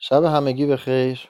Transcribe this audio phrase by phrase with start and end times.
[0.00, 1.28] شب همگی به خیر.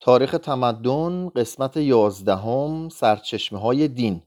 [0.00, 4.22] تاریخ تمدن قسمت یازدهم سرچشمه های دین.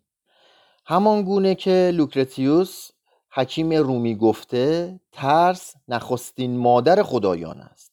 [0.85, 2.89] همان گونه که لوکرتیوس
[3.31, 7.91] حکیم رومی گفته ترس نخستین مادر خدایان است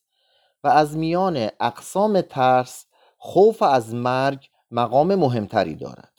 [0.65, 2.87] و از میان اقسام ترس
[3.19, 6.13] خوف از مرگ مقام مهمتری دارد.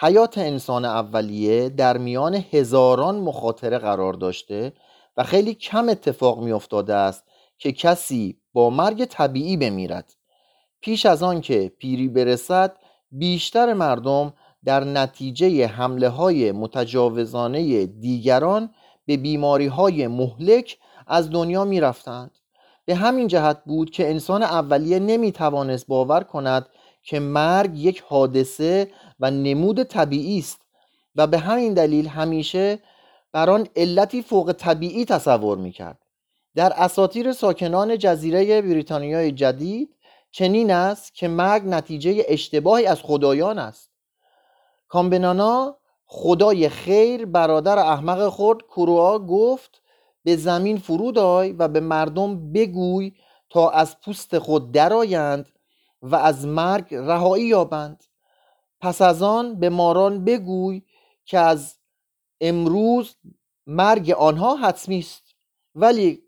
[0.00, 4.72] حیات انسان اولیه در میان هزاران مخاطره قرار داشته
[5.16, 7.24] و خیلی کم اتفاق می افتاده است
[7.60, 10.14] که کسی با مرگ طبیعی بمیرد
[10.80, 12.76] پیش از آن که پیری برسد
[13.12, 14.32] بیشتر مردم
[14.64, 18.70] در نتیجه حمله های متجاوزانه دیگران
[19.06, 22.30] به بیماری های مهلک از دنیا می رفتند.
[22.84, 26.66] به همین جهت بود که انسان اولیه نمی توانست باور کند
[27.02, 28.90] که مرگ یک حادثه
[29.20, 30.60] و نمود طبیعی است
[31.16, 32.78] و به همین دلیل همیشه
[33.32, 35.99] بر آن علتی فوق طبیعی تصور می کرد.
[36.54, 39.96] در اساطیر ساکنان جزیره بریتانیای جدید
[40.30, 43.90] چنین است که مرگ نتیجه اشتباهی از خدایان است.
[44.88, 49.82] کامبنانا خدای خیر برادر احمق خود کروا گفت
[50.24, 53.12] به زمین فرود آی و به مردم بگوی
[53.50, 55.48] تا از پوست خود درآیند
[56.02, 58.04] و از مرگ رهایی یابند.
[58.80, 60.82] پس از آن به ماران بگوی
[61.24, 61.76] که از
[62.40, 63.16] امروز
[63.66, 65.34] مرگ آنها حتمی است
[65.74, 66.22] ولی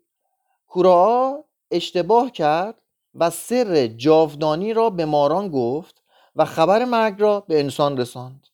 [0.73, 2.81] کورا اشتباه کرد
[3.15, 6.03] و سر جاودانی را به ماران گفت
[6.35, 8.47] و خبر مرگ را به انسان رساند.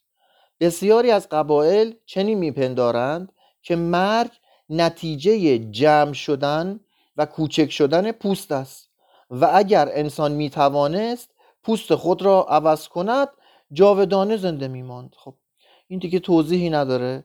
[0.60, 3.32] بسیاری از قبایل چنین میپندارند
[3.62, 4.32] که مرگ
[4.70, 6.80] نتیجه جمع شدن
[7.18, 8.90] و کوچک شدن پوست است
[9.32, 11.30] و اگر انسان می‌توانست
[11.64, 13.30] پوست خود را عوض کند
[13.72, 15.16] جاودانه زنده میماند.
[15.18, 15.34] خب
[15.88, 17.24] این دیگه توضیحی نداره.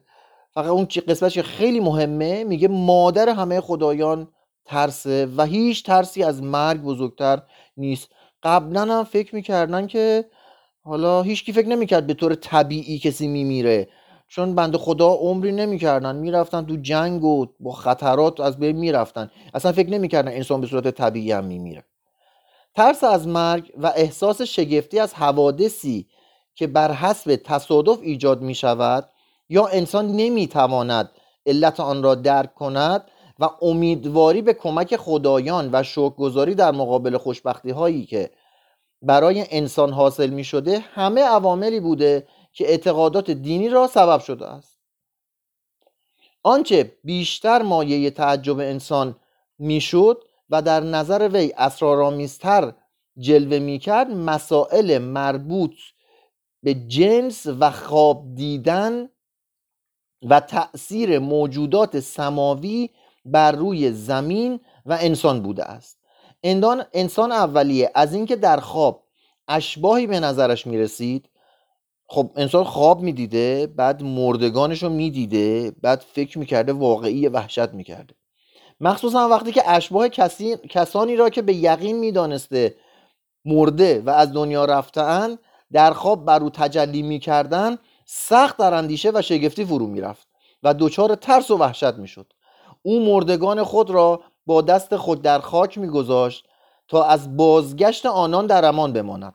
[0.51, 4.27] فقط اون قسمتش خیلی مهمه میگه مادر همه خدایان
[4.65, 7.41] ترسه و هیچ ترسی از مرگ بزرگتر
[7.77, 8.09] نیست.
[8.43, 10.25] قبلا هم فکر می‌کردن که
[10.83, 13.87] حالا هیچ کی فکر نمی‌کرد به طور طبیعی کسی میمیره.
[14.27, 16.15] چون بنده خدا عمری نمی‌کردن.
[16.15, 19.31] می‌رفتن تو جنگ و با خطرات از بین می‌رفتن.
[19.53, 21.83] اصلا فکر نمی‌کردن انسان به صورت طبیعی هم میمیره.
[22.75, 26.07] ترس از مرگ و احساس شگفتی از حوادثی
[26.55, 29.09] که بر حسب تصادف ایجاد می شود
[29.49, 31.09] یا انسان نمی‌تواند
[31.45, 37.69] علت آن را درک کند و امیدواری به کمک خدایان و شکرگزاری در مقابل خوشبختی
[37.69, 38.31] هایی که
[39.01, 44.79] برای انسان حاصل می شده همه عواملی بوده که اعتقادات دینی را سبب شده است.
[46.43, 49.15] آنچه بیشتر مایه تعجب انسان
[49.59, 52.73] می‌شد و در نظر وی اسرارآمیزتر
[53.17, 55.75] جلوه می‌کرد مسائل مربوط
[56.63, 59.09] به جنس و خواب دیدن
[60.29, 62.89] و تأثیر موجودات سماوی
[63.25, 65.97] بر روی زمین و انسان بوده است.
[66.93, 67.91] انسان اولیه.
[67.95, 69.03] از اینکه در خواب
[69.47, 71.29] اشباهی به نظرش می‌رسید
[72.07, 78.15] خب انسان خواب می‌دیده بعد مردگانش رو می‌دیده بعد فکر می‌کرده واقعی وحشت می‌کرده.
[78.79, 82.75] مخصوصا وقتی که اشباه کسی، کسانی را که به یقین می‌دانسته
[83.45, 85.37] مرده و از دنیا رفتن
[85.71, 90.27] در خواب بر او تجلی می‌کردن سخت در اندیشه و شگفتی فرو می‌رفت
[90.63, 92.33] و دچار ترس و وحشت می‌شد.
[92.85, 96.47] او مردگان خود را با دست خود در خاک میگذاشت
[96.87, 99.33] تا از بازگشت آنان در امان بماند.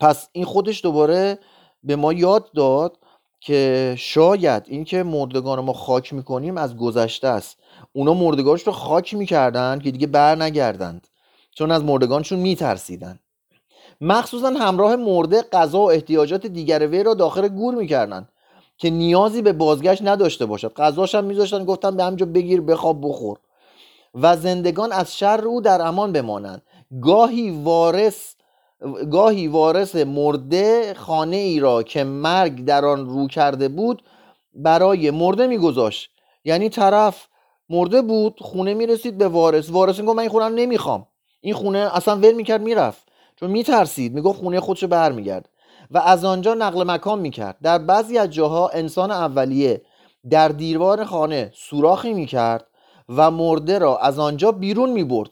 [0.00, 1.38] پس این خودش دوباره
[1.82, 2.98] به ما یاد داد
[3.40, 7.58] که شاید اینکه مردگان ما خاک می‌کنیم از گذشته است.
[7.92, 11.06] اونا مردگانش رو خاک می‌کردن که دیگه بر نگردند.
[11.54, 13.18] چون از مردگانشون میترسیدن.
[14.00, 18.28] مخصوصا همراه مرده غذا و احتیاجات دیگر وی را داخل گور می‌کردن.
[18.80, 20.74] که نیازی به بازگشت نداشته باشد.
[20.74, 23.38] غذاش هم میذاشتن گفتن به همجا بگیر بخواب بخور.
[24.14, 26.62] و زندگان از شر او در امان بمانند.
[27.02, 28.34] گاهی وارث
[29.12, 34.02] گاهی وارث مرده خانه ای را که مرگ در آن رو کرده بود
[34.54, 36.10] برای مرده میگذاشت.
[36.44, 37.26] یعنی طرف
[37.70, 39.70] مرده بود خونه می‌رسید به وارث.
[39.70, 41.06] وارث گفت من این خونه رو نمی‌خوام.
[41.40, 43.08] این خونه اصلا ول می‌کرد می‌رفت.
[43.36, 44.14] چون میترسید.
[44.14, 45.48] می‌گفت خونه خودشو برمیگرد
[45.90, 47.56] و از آنجا نقل مکان می‌کرد.
[47.62, 49.82] در بعضی از جاها انسان اولیه
[50.30, 52.66] در دیوار خانه سوراخی می‌کرد
[53.08, 55.30] و مرده را از آنجا بیرون می‌برد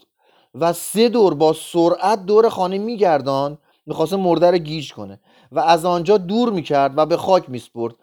[0.55, 5.21] و سه دور با سرعت دور خانه میگردان می‌خواست مرده را گیج کنه
[5.53, 7.95] و از آنجا دور می‌کرد و به خاک میسپرد.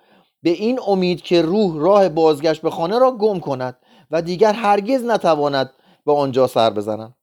[0.43, 3.77] به این امید که روح راه بازگشت به خانه را گم کند
[4.11, 5.69] و دیگر هرگز نتواند
[6.05, 7.15] به آنجا سر بزند.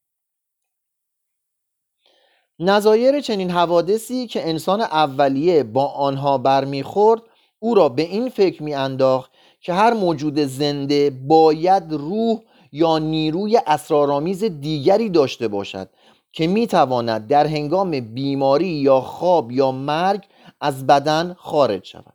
[2.65, 7.23] نظایر چنین حوادثی که انسان اولیه با آنها برمیخورد
[7.59, 9.31] او را به این فکر میانداخت
[9.61, 12.41] که هر موجود زنده باید روح
[12.73, 15.89] یا نیروی اسرارآمیز دیگری داشته باشد
[16.33, 20.25] که می‌تواند در هنگام بیماری یا خواب یا مرگ
[20.61, 22.15] از بدن خارج شود.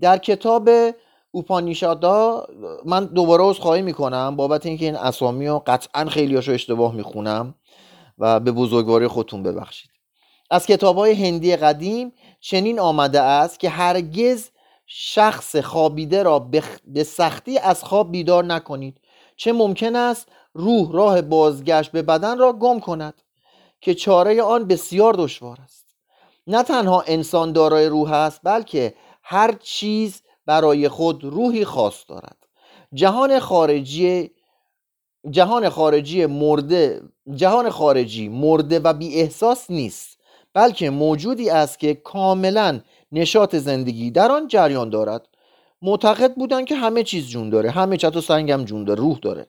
[0.00, 0.70] در کتاب
[1.30, 2.46] اوپانیشادا
[2.84, 7.54] من دوباره از خواهی می‌کنم بابت اینکه این اسامی رو قطعا خیلی اشتباه می‌خونم.
[8.18, 9.90] و به بزرگواری خودتون ببخشید.
[10.50, 14.50] از کتاب های هندی قدیم چنین آمده است که هرگز
[14.86, 16.38] شخص خوابیده را
[16.86, 19.00] به سختی از خواب بیدار نکنید.
[19.36, 23.22] چه ممکن است روح راه بازگشت به بدن را گم کند
[23.80, 25.86] که چاره آن بسیار دشوار است.
[26.46, 32.36] نه تنها انسان دارای روح است بلکه هر چیز برای خود روحی خاص دارد.
[32.94, 34.30] جهان خارجی
[35.30, 37.02] جهان خارجی مرده
[37.34, 40.18] جهان خارجی مرده و بی احساس نیست.
[40.54, 42.80] بلکه موجودی است که کاملا
[43.12, 45.28] نشاط زندگی در آن جریان دارد.
[45.82, 49.46] معتقد بودند که همه چیز جون داره همه چت و سنگم جون داره روح داره.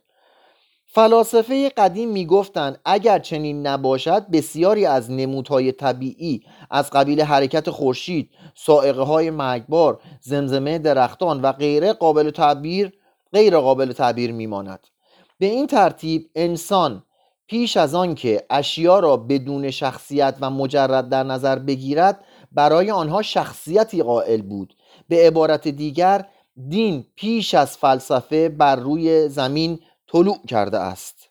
[0.88, 9.02] فلاسفه قدیم می‌گفتند اگر چنین نباشد بسیاری از نمودهای طبیعی از قبیل حرکت خورشید سائقه
[9.02, 12.92] های مرگبار زمزمه درختان و غیره قابل تعبیر
[13.34, 14.88] غیر قابل تعبیر میماند.
[15.40, 17.04] به این ترتیب انسان
[17.48, 23.22] پیش از آن که اشیا را بدون شخصیت و مجرد در نظر بگیرد برای آنها
[23.22, 24.76] شخصیتی قائل بود.
[25.08, 26.26] به عبارت دیگر
[26.70, 31.30] دین پیش از فلسفه بر روی زمین طلوع کرده است.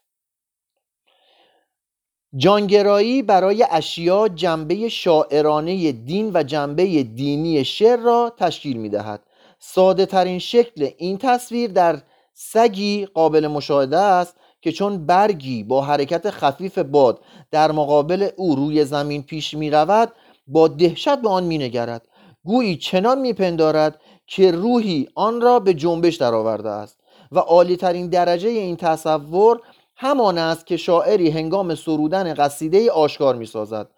[2.36, 9.22] جانگرایی برای اشیا جنبه شاعرانه دین و جنبه دینی شعر را تشکیل می دهد
[9.58, 12.02] ساده ترین شکل این تصویر در
[12.34, 17.20] سگی قابل مشاهده است که چون برگی با حرکت خفیف باد
[17.50, 20.12] در مقابل او روی زمین پیش می رود
[20.46, 22.08] با دهشت به آن می نگرد
[22.44, 27.00] گویی چنان می پندارد که روحی آن را به جنبش درآورده است
[27.32, 29.60] و عالی ترین درجه این تصور
[29.96, 33.90] همان است که شاعری هنگام سرودن قصیده آشکار می سازد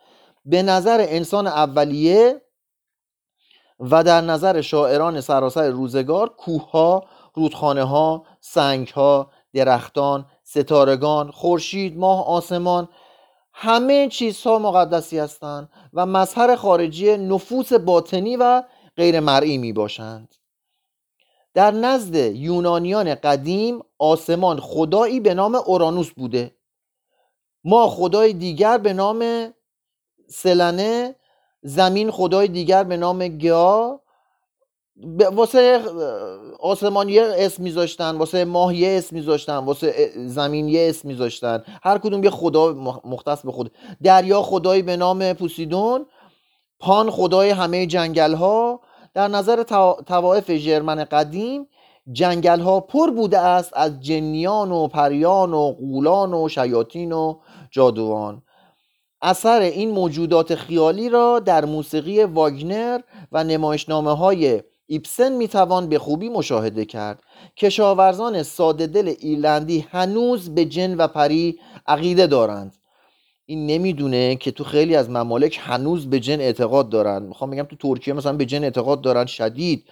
[0.44, 2.42] به نظر انسان اولیه
[3.80, 7.04] و در نظر شاعران سراسر روزگار کوهها،
[8.40, 12.88] سنگ ها، درختان، ستارگان، خورشید، ماه، آسمان
[13.52, 18.62] همه چیزها مقدسی هستند و مظهر خارجی نفوس باطنی و
[18.96, 20.34] غیر مرئی می باشند
[21.54, 26.56] در نزد یونانیان قدیم آسمان خدایی به نام اورانوس بوده.
[27.64, 29.52] ما خدای دیگر به نام
[30.28, 31.14] سلنه
[31.62, 34.00] زمین خدای دیگر به نام گیا
[35.32, 35.80] واسه
[36.60, 41.62] آسمان یه اسم میذاشتن واسه ماه یه اسم میذاشتن واسه زمین یه اسم میذاشتن.
[41.82, 42.72] هر کدوم یه خدا
[43.04, 43.72] مختص به خود.
[44.02, 46.06] دریا خدایی به نام پوسیدون
[46.80, 48.80] پان خدای همه جنگل ها
[49.14, 49.62] در نظر
[50.06, 51.68] توائف ژرمن قدیم
[52.12, 57.38] جنگل ها پر بوده است از جنیان و پریان و قولان و شیاطین و
[57.70, 58.42] جادوان.
[59.22, 63.00] اثر این موجودات خیالی را در موسیقی واگنر
[63.32, 67.22] و نمایشنامه های ایپسن می‌توان به خوبی مشاهده کرد.
[67.56, 72.76] کشاورزان ساده دل ایرلندی هنوز به جن و پری عقیده دارند.
[73.46, 77.22] این نمی‌دونه که تو خیلی از ممالک هنوز به جن اعتقاد دارن.
[77.22, 79.84] می‌خوام بگم تو ترکیه مثلا به جن اعتقاد دارن شدید.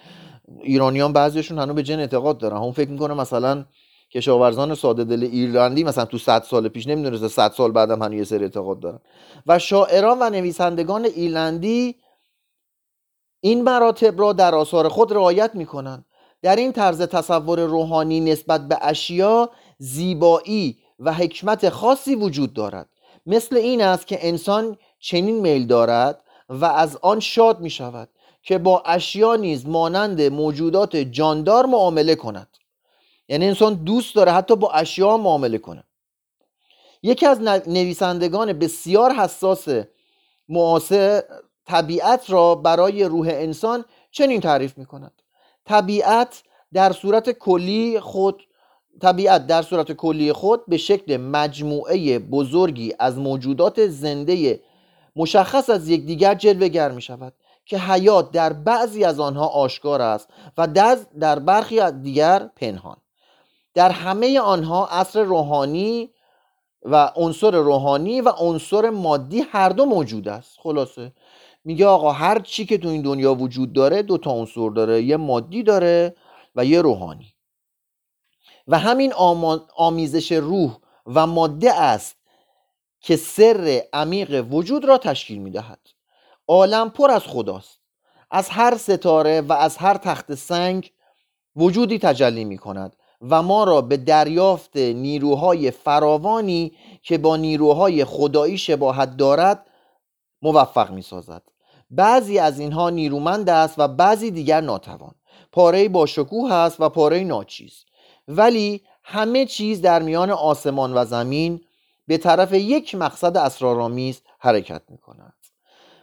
[0.61, 2.57] ایرانیان بعضیشون هنوز به جن اعتقاد دارن.
[2.57, 3.65] هم فکر می‌کنه مثلا
[4.11, 8.23] کشاورزان ساده دل ایرلندی مثلا تو 100 سال پیش نمی‌دونسته 100 سال بعدم هنوز یه
[8.23, 8.99] سری اعتقاد دارن.
[9.47, 11.95] و شاعران و نویسندگان ایرلندی
[13.45, 16.05] این مراتب را در آثار خود رعایت می‌کنند.
[16.41, 22.89] در این طرز تصور روحانی نسبت به اشیا زیبایی و حکمت خاصی وجود دارد.
[23.25, 28.09] مثل این است که انسان چنین میل دارد و از آن شاد می شود
[28.43, 32.47] که با اشیا نیز مانند موجودات جاندار معامله کند.
[33.27, 35.83] یعنی انسان دوست داره حتی با اشیا معامله کنه.
[37.03, 39.67] یکی از نویسندگان بسیار حساس
[40.49, 41.23] معاصر
[41.65, 45.11] طبیعت را برای روح انسان چنین تعریف می کند
[45.65, 46.43] طبیعت
[46.73, 48.43] در صورت کلی خود
[49.01, 54.59] طبیعت در صورت کلی خود به شکل مجموعه بزرگی از موجودات زنده
[55.15, 57.33] مشخص از یکدیگر جلوهگر می شود
[57.65, 60.67] که حیات در بعضی از آنها آشکار است و
[61.19, 62.97] در برخی دیگر پنهان.
[63.73, 66.09] در همه آنها اصر روحانی
[66.83, 70.59] و عنصر روحانی و عنصر مادی هر دو موجود است.
[70.63, 71.11] خلاصه.
[71.65, 75.17] میگه آقا هر چی که تو این دنیا وجود داره دو تا عنصر داره یه
[75.17, 76.15] مادی داره
[76.55, 77.33] و یه روحانی.
[78.67, 79.13] و همین
[79.77, 82.15] آمیزش روح و ماده است
[83.01, 85.79] که سر عمیق وجود را تشکیل می دهد
[86.47, 87.79] عالم پر از خداست.
[88.31, 90.91] از هر ستاره و از هر تخت سنگ
[91.55, 92.95] وجودی تجلی می کند
[93.29, 96.71] و ما را به دریافت نیروهای فراوانی
[97.03, 99.65] که با نیروهای خدایی شباهت دارد
[100.41, 101.54] موفق می سازد
[101.89, 105.15] بعضی از اینها نیرومند است و بعضی دیگر ناتوان.
[105.51, 107.85] پاره با شکوه است و پاره ناچیز.
[108.27, 111.61] ولی همه چیز در میان آسمان و زمین
[112.07, 115.33] به طرف یک مقصد اسرارآمیز حرکت می کند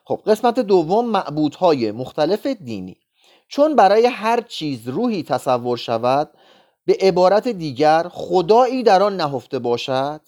[0.04, 2.96] خب قسمت دوم معبودهای مختلف دینی.
[3.48, 6.30] چون برای هر چیز روحی تصور شود
[6.86, 10.20] به عبارت دیگر خدایی در آن نهفته باشد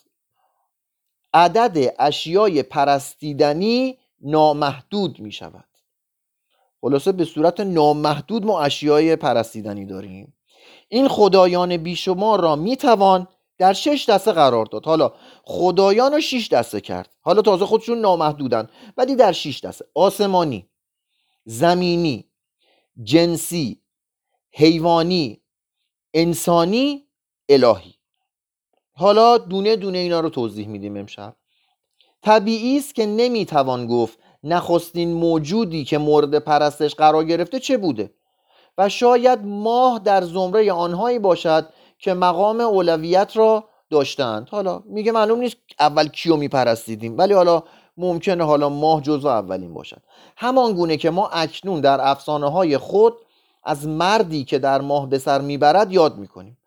[1.35, 5.69] عدد اشیای پرستیدنی نامحدود می شود
[6.81, 10.37] خلاصه به صورت نامحدود ما اشیای پرستیدنی داریم.
[10.89, 13.29] این خدایان بیشمار را می توان
[13.59, 14.85] در شش دسته قرار داد.
[14.85, 15.13] حالا
[15.45, 17.15] خدایان رو شش دسته کرد.
[17.21, 19.85] حالا تازه خودشون نامحدودن ولی در شش دسته.
[19.95, 20.69] آسمانی
[21.45, 22.31] زمینی
[23.03, 23.81] جنسی
[24.51, 25.43] حیوانی
[26.15, 27.09] انسانی
[27.49, 27.95] الهی.
[28.93, 31.37] حالا دونه دونه اینا رو توضیح میدیم امشب.
[32.25, 38.11] طبیعی است که نمی‌توان گفت نخستین موجودی که مورد پرستش قرار گرفته چه بوده.
[38.79, 44.49] و شاید ماه در زمره آنهایی باشد که مقام اولویت را داشتند.
[44.49, 47.63] حالا میگه معلوم نیست اول کیو میپرستیدیم ولی حالا
[47.97, 50.03] ممکنه حالا ماه جزو اولین باشد.
[50.37, 53.15] همان گونه که ما اکنون در افسانه های خود
[53.65, 56.59] از مردی که در ماه به سر می‌برد یاد می‌کنیم.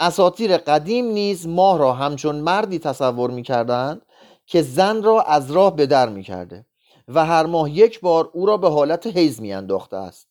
[0.00, 4.02] اساتیر قدیم نیز ماه را همچون مردی تصور می‌کردند
[4.46, 6.66] که زن را از راه به در می‌کرده
[7.08, 10.28] و هر ماه یک بار او را به حالت حیز میانداخته است.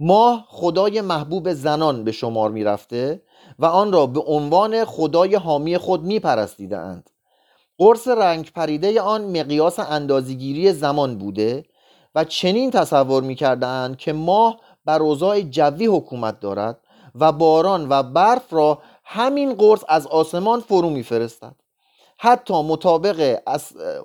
[0.00, 3.22] ماه خدای محبوب زنان به شمار می‌رفته
[3.58, 7.10] و آن را به عنوان خدای حامی خود میپرستیده اند.
[7.78, 11.64] قرص رنگ پریده آن مقیاس اندازگیری زمان بوده
[12.14, 16.80] و چنین تصور می‌کردند که ماه بر اوضاع جوی حکومت دارد
[17.14, 21.54] و باران و برف را همین قرص از آسمان فرو میفرستد.
[22.18, 23.38] حتی مطابق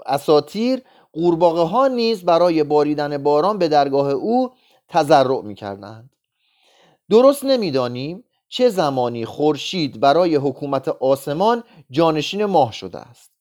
[0.05, 0.81] اساتیر
[1.13, 4.49] قورباغه ها نیز برای باریدن باران به درگاه او
[4.87, 6.09] تضرع می‌کردند.
[7.09, 13.31] درست نمی‌دانیم چه زمانی خورشید برای حکومت آسمان جانشین ماه شده است.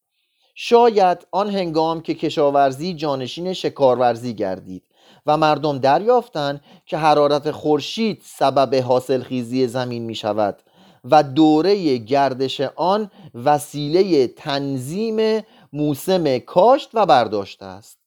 [0.55, 4.85] شاید آن هنگام که کشاورزی جانشین شکارورزی گردید
[5.27, 10.63] و مردم دریافتند که حرارت خورشید سبب حاصل خیزی زمین می شود
[11.11, 15.43] و دوره گردش آن وسیله تنظیم
[15.73, 17.99] موسم کاشت و برداشت است.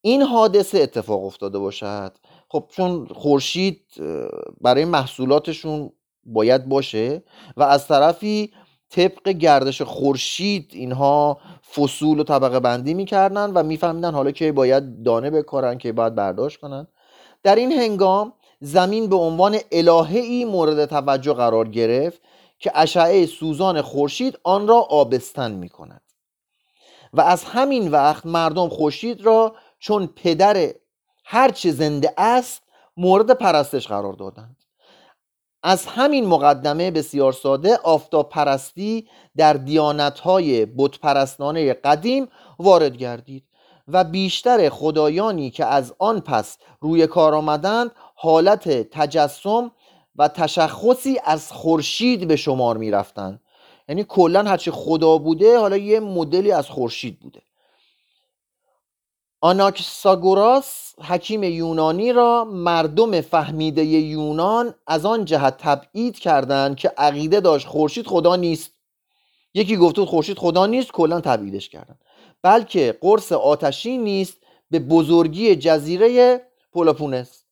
[0.00, 2.12] این حادثه اتفاق افتاده باشد.
[2.48, 3.80] خب چون خورشید
[4.60, 5.92] برای محصولاتشون
[6.24, 7.22] باید باشه
[7.56, 8.52] و از طرفی
[8.90, 11.38] طبق گردش خورشید اینها
[11.74, 16.60] فصول و طبقه بندی می‌کردن و میفهمیدن حالا که باید دانه بکارن که باید برداشت
[16.60, 16.86] کنن.
[17.42, 22.20] در این هنگام زمین به عنوان الهه ای مورد توجه قرار گرفت
[22.58, 26.02] که اشعه سوزان خورشید آن را آبستن می کند
[27.12, 30.72] و از همین وقت مردم خورشید را چون پدر
[31.24, 32.62] هرچه زنده است
[32.96, 34.56] مورد پرستش قرار دادند.
[35.62, 43.44] از همین مقدمه بسیار ساده آفتاب پرستی در دیانتهای بتپرستانه قدیم وارد گردید
[43.88, 49.70] و بیشتر خدایانی که از آن پس روی کار آمدند حالت تجسم
[50.18, 53.40] و تشخصی از خورشید به شمار می رفتند
[53.88, 57.42] یعنی کلا هرچی خدا بوده حالا یه مدلی از خورشید بوده.
[59.40, 67.66] آناکساگوراس حکیم یونانی را مردم فهمیده یونان از آن جهت تبعید کردند که عقیده داشت
[67.66, 68.70] خورشید خدا نیست.
[69.54, 71.98] یکی گفته خورشید خدا نیست کلا تبعیدش کردن.
[72.42, 74.36] بلکه قرص آتشی نیست
[74.70, 76.40] به بزرگی جزیره
[76.72, 77.45] پولوپونس.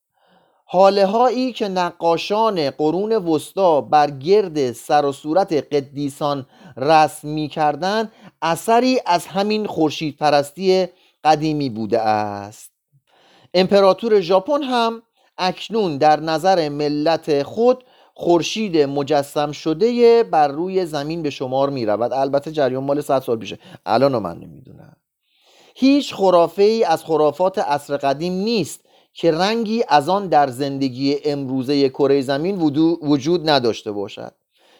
[0.74, 8.10] حاله هایی که نقاشان قرون وسطا بر گرد سر و صورت قدیسان رسم می کردن
[8.42, 10.86] اثری از همین خورشید پرستی
[11.24, 12.70] قدیمی بوده است.
[13.54, 15.02] امپراتور ژاپن هم
[15.38, 22.12] اکنون در نظر ملت خود خورشید مجسم شده بر روی زمین به شمار می رود
[22.12, 23.58] البته جریان مال 100 سال پیشه.
[23.86, 24.96] الان من نمی‌دونم.
[25.76, 28.83] هیچ خرافه ای از خرافات عصر قدیم نیست.
[29.14, 32.58] که رنگی از آن در زندگی امروزه کره زمین
[33.02, 34.32] وجود نداشته باشد.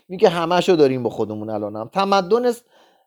[0.09, 2.53] میگه همشو داریم با خودمون الانم تمدن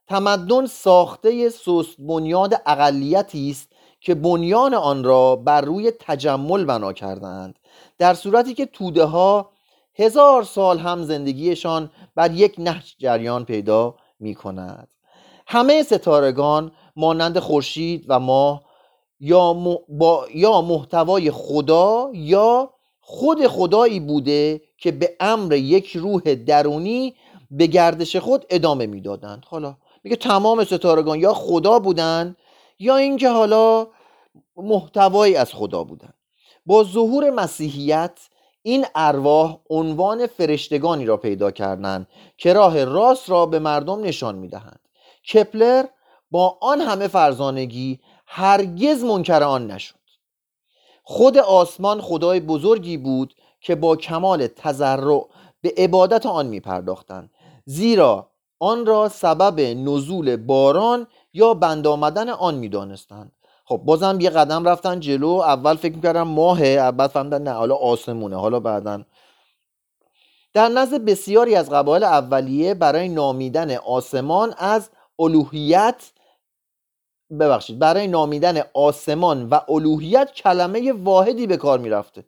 [0.07, 3.69] تمدن ساخته سست بنیاد اقلیتی است
[4.01, 7.59] که بنیان آن را بر روی تجمل بنا کردند
[7.97, 9.49] در صورتی که توده ها
[9.95, 14.87] هزار سال هم زندگیشان بر یک نهج جریان پیدا می کند
[15.47, 18.61] همه ستارگان مانند خورشید و ماه
[19.19, 19.53] یا,
[19.89, 20.27] با...
[20.35, 27.15] یا محتوای خدا یا خود خدایی بوده که به امر یک روح درونی
[27.51, 29.45] به گردش خود ادامه می‌دادند.
[29.47, 32.37] حالا میگه تمام ستارگان یا خدا بودند
[32.79, 33.87] یا اینکه حالا
[34.57, 36.13] محتوایی از خدا بودند.
[36.65, 38.19] با ظهور مسیحیت
[38.61, 42.07] این ارواح عنوان فرشتگانی را پیدا کردند
[42.37, 44.79] که راه راست را به مردم نشان می‌دهند.
[45.33, 45.85] کپلر
[46.31, 49.95] با آن همه فرزانگی هرگز منکر آن نشد.
[51.03, 55.25] خود آسمان خدای بزرگی بود که با کمال تذرع
[55.61, 57.29] به عبادت آن می پرداختند
[57.65, 63.31] زیرا آن را سبب نزول باران یا بند آمدن آن می دانستند
[63.65, 68.35] خب بازم یه قدم رفتن جلو اول فکر می‌کردم ماهه بعد فهمیدن نه حالا آسمونه
[68.35, 69.03] حالا بعدا
[70.53, 76.11] در نزد بسیاری از قبایل اولیه برای نامیدن آسمان از الوهیت
[77.39, 82.25] ببخشید برای نامیدن آسمان و الوهیت کلمه واحدی به کار می‌رفته.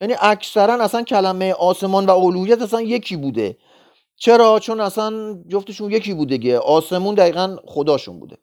[0.00, 3.56] یعنی اکثرا اصلا کلمه آسمان و الوهیت اصلا یکی بوده.
[4.16, 8.38] چرا؟ چون اصلا جفتشون یکی بوده گه آسمون دقیقا خداشون بوده.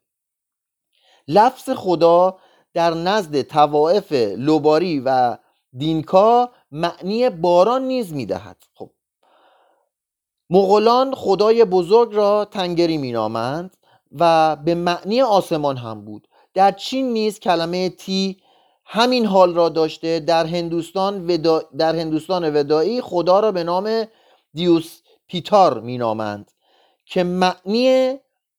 [1.27, 2.37] لفظ خدا
[2.73, 5.37] در نزد توائف لوباری و
[5.77, 8.57] دینکا معنی باران نیز می‌دهد.
[8.73, 8.89] خب.
[10.49, 13.77] مغولان خدای بزرگ را تنگری مینامند.
[14.19, 16.27] و به معنی آسمان هم بود.
[16.53, 18.37] در چین نیز کلمه تی
[18.85, 20.19] همین حال را داشته.
[20.19, 21.63] در هندوستان ودا...
[21.77, 24.05] در هندوستان ودایی خدا را به نام
[24.53, 26.51] دیوس پیتار مینامند
[27.05, 28.15] که معنی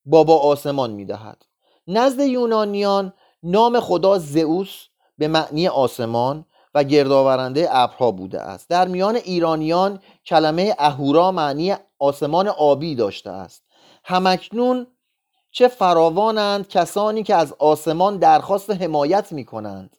[0.06, 1.42] بابا آسمان می‌دهد.
[1.88, 3.12] نزد یونانیان
[3.42, 4.86] نام خدا زئوس
[5.18, 8.68] به معنی آسمان و گردآورنده ابرها بوده است.
[8.68, 13.62] در میان ایرانیان کلمه اهورا معنی آسمان آبی داشته است.
[14.04, 14.86] همکنون
[15.58, 19.96] چه فراوانند کسانی که از آسمان درخواست حمایت می کنند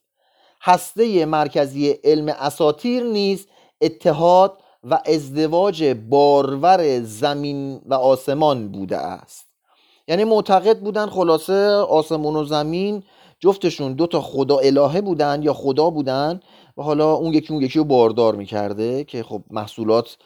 [0.62, 3.48] هسته مرکزی علم اساتیر نیز
[3.82, 9.46] اتحاد و ازدواج بارور زمین و آسمان بوده است.
[10.08, 13.04] یعنی معتقد بودن خلاصه آسمون و زمین
[13.40, 16.40] جفتشون دو تا خدا الهه بودن یا خدا بودن
[16.78, 20.18] و حالا اون یکی اون یکی رو باردار می‌کرده که خب محصولات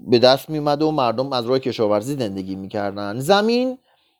[0.00, 3.18] به دست میومد و مردم از راه کشاورزی زندگی می‌کردن.
[3.18, 3.78] زمین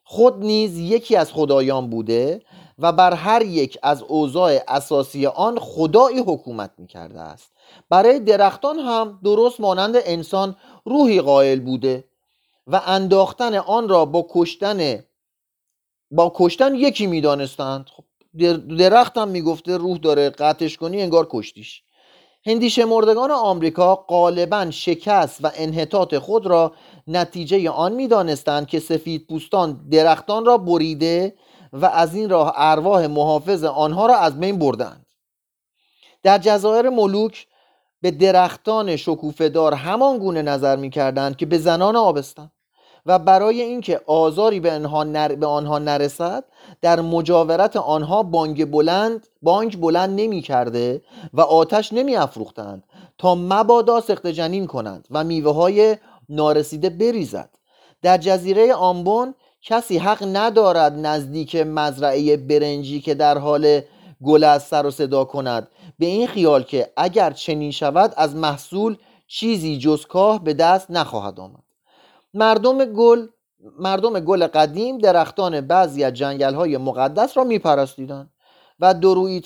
[0.08, 2.42] خود نیز یکی از خدایان بوده
[2.78, 7.52] و بر هر یک از اوضاع اساسی آن خدایی حکومت می‌کرده است.
[7.90, 12.04] برای درختان هم درست مانند انسان روحی قائل بوده
[12.66, 15.04] و انداختن آن را با کشتن
[16.10, 17.90] با کشتن یکی می‌دانستند.
[17.96, 18.04] خب
[18.78, 21.82] درخت هم می‌گفته روح داره قطعش کنی انگار کشتیش.
[22.46, 26.72] هندی مردگان آمریکا غالبا شکست و انحطاط خود را
[27.06, 31.34] نتیجه آن می‌دانستند که سفید پوستان درختان را بریده
[31.72, 35.06] و از این راه ارواح محافظ آنها را از بین بردند.
[36.22, 37.46] در جزایر ملوک
[38.02, 42.50] به درختان شکوفهدار همان گونه نظر می‌کردند که به زنان آبستن
[43.06, 45.34] و برای اینکه آزاری به آنها, نر...
[45.34, 46.44] به آنها نرسد
[46.80, 52.84] در مجاورت آنها بانگ بلند بانگ بلند نمی کرده و آتش نمی افروختند
[53.18, 55.96] تا مبادا سخت جنین کنند و میوه های
[56.28, 57.50] نارسیده بریزد.
[58.02, 63.80] در جزیره آمبون کسی حق ندارد نزدیک مزرعه برنجی که در حال
[64.24, 65.68] گل از سر و صدا کند.
[65.98, 71.40] به این خیال که اگر چنین شود از محصول چیزی جز کاه به دست نخواهد
[71.40, 71.62] آمد.
[72.34, 73.26] مردم گل
[73.78, 78.30] مردم گل قدیم درختان بعضی از جنگل های مقدس را میپرستیدند
[78.80, 78.94] و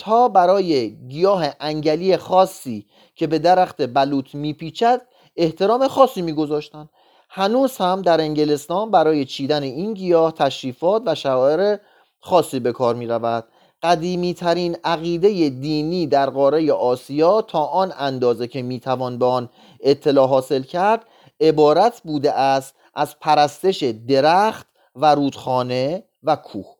[0.04, 5.02] ها برای گیاه انگلی خاصی که به درخت بلوط میپیچد
[5.36, 6.88] احترام خاصی میگذاشتند
[7.28, 11.78] هنوز هم در انگلستان برای چیدن این گیاه تشریفات و شعائر
[12.20, 13.44] خاصی به کار می رود
[13.82, 19.50] قدیمی ترین عقیده دینی در قاره آسیا تا آن اندازه که می توان به آن
[19.80, 21.04] اطلاع حاصل کرد
[21.40, 24.66] عبارت بوده است از پرستش درخت
[24.96, 26.76] و رودخانه و کوه.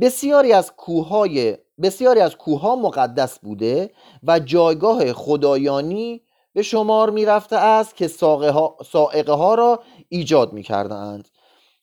[0.00, 3.90] بسیاری از کوههای بسیاری از کوه مقدس بوده
[4.22, 11.28] و جایگاه خدایانی به شمار می‌رفته است که سائقه ها, را ایجاد می‌کردند.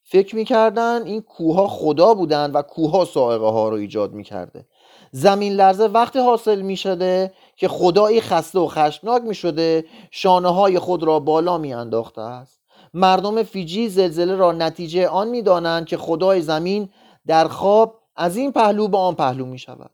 [0.03, 4.65] فکر می‌کردند این کوه خدا بودند و کوه ها سائقه ها را ایجاد می‌کرده.
[5.11, 10.79] زمین لرزه وقتی حاصل می شده که خدایی خسته و خشمناک می شده شانه های
[10.79, 12.59] خود را بالا می انداخته است.
[12.93, 16.89] مردم فیجی زلزله را نتیجه آن می دانند که خدای زمین
[17.27, 19.91] در خواب از این پهلو به آن پهلو می شود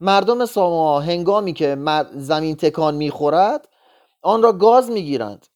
[0.00, 1.76] مردم ساما هنگامی که
[2.14, 3.68] زمین تکان می خورد
[4.26, 5.46] آن را گاز می گیرند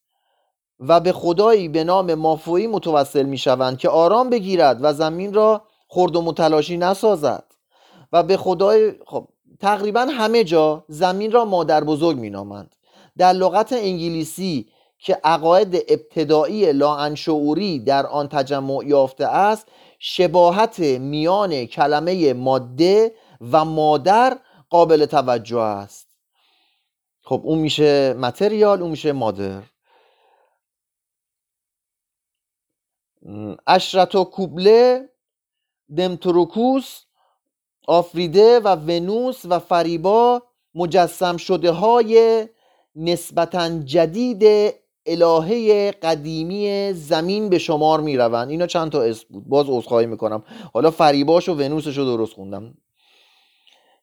[0.79, 5.61] و به خدایی به نام مافوی متوسل می شوند که آرام بگیرد و زمین را
[5.87, 7.43] خرد و متلاشی نسازد.
[8.13, 9.27] و به خدای خب
[9.59, 12.75] تقریبا همه جا زمین را مادر بزرگ مینامند.
[13.17, 14.67] در لغت انگلیسی
[14.99, 19.67] که عقاید ابتدایی لاانشعوری در آن تجمع یافته است
[19.99, 23.15] شباهت میان کلمه ماده
[23.51, 24.37] و مادر
[24.69, 26.10] قابل توجه است.
[27.31, 29.61] خب اون میشه متریال اون میشه مادر.
[33.67, 35.09] اشرتو کوبله
[35.97, 37.01] دمتروکوس
[37.87, 40.41] آفریده و ونوس و فریبا
[40.75, 42.47] مجسم شده های
[42.95, 44.73] نسبتا جدید
[45.05, 50.43] الهه قدیمی زمین به شمار می روند اینا چند تا اسم بود؟ باز عذرخواهی می‌کنم.
[50.73, 52.73] حالا فریباش و ونوسش رو درست خوندم.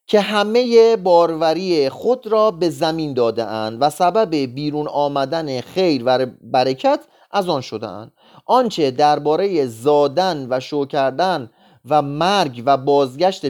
[0.09, 6.25] که همه باروری خود را به زمین داده اند و سبب بیرون آمدن خیر و
[6.41, 6.99] برکت
[7.31, 8.11] از آن شده اند
[8.45, 11.49] آنچه درباره زادن و شو کردن
[11.89, 13.45] و مرگ و بازگشت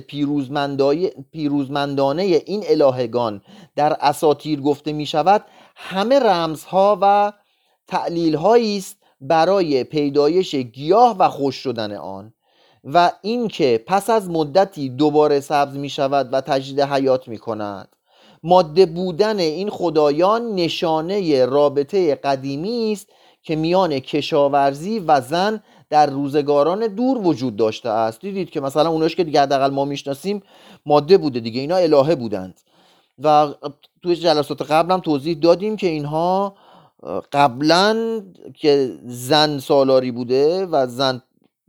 [1.32, 3.42] پیروزمندانه این الهگان
[3.76, 5.46] در اساتیر گفته می شود
[5.76, 7.34] همه رمزها و
[7.88, 12.34] تعلیل است برای پیدایش گیاه و خوش شدن آن.
[12.84, 17.96] و اینکه پس از مدتی دوباره سبز می شود و تجدید حیات می کند
[18.44, 23.08] ماده بودن این خدایان نشانه رابطه قدیمی است
[23.44, 28.22] که میان کشاورزی و زن در روزگاران دور وجود داشته است.
[28.22, 30.44] دیدید که مثلا اوناش که دیگه حداقل ما می‌شناسیم
[30.86, 32.62] ماده بوده دیگه اینا الهه بودند.
[33.24, 33.48] و
[34.04, 36.56] توی جلسات قبلم توضیح دادیم که اینها
[37.32, 38.22] قبلا
[38.54, 41.22] که زن سالاری بوده و زن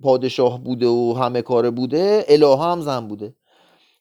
[0.02, 3.34] پادشاه بوده و همه کاره بوده الهه هم زن بوده.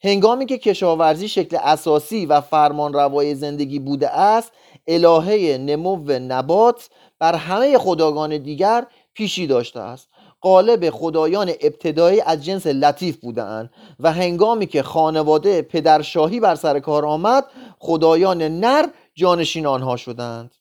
[0.04, 4.52] هنگامی که کشاورزی شکل اساسی و فرمان روای زندگی بوده است
[4.88, 10.10] الهه نمو نبات بر همه خداگان دیگر پیشی داشته است.
[10.42, 17.06] قالب خدایان ابتدایی از جنس لطیف بودند و هنگامی که خانواده پدرشاهی بر سر کار
[17.06, 17.46] آمد
[17.80, 18.86] خدایان نر
[19.16, 20.56] جانشین آنها شدند.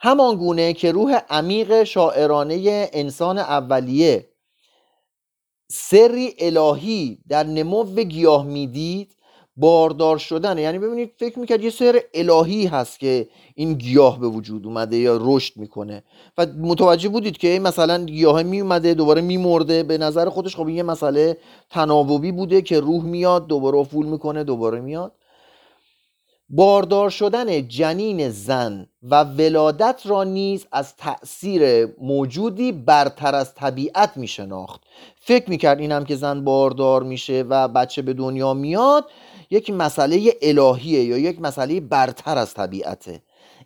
[0.00, 4.26] همان گونه که روح عمیق شاعرانه انسان اولیه.
[5.70, 9.16] سری الهی در نمو گیاه می‌دید
[9.56, 10.58] باردار شدن.
[10.58, 15.18] یعنی ببینید فکر می‌کرد یه سر الهی هست که این گیاه به وجود اومده یا
[15.20, 16.02] رشد می‌کنه.
[16.38, 19.82] و متوجه بودید که مثلا گیاه میومده دوباره میمرده.
[19.82, 21.36] به نظر خودش خب یه مسئله
[21.70, 25.12] تناوبی بوده که روح میاد دوباره افول می‌کنه دوباره میاد.
[26.52, 34.26] باردار شدن جنین زن و ولادت را نیز از تأثیر موجودی برتر از طبیعت می
[34.26, 34.80] شناخت
[35.20, 39.10] فکر می‌کرد اینم که زن باردار میشه و بچه به دنیا میاد
[39.50, 43.22] یک مسئله الهیه یا یک مسئله برتر از طبیعته.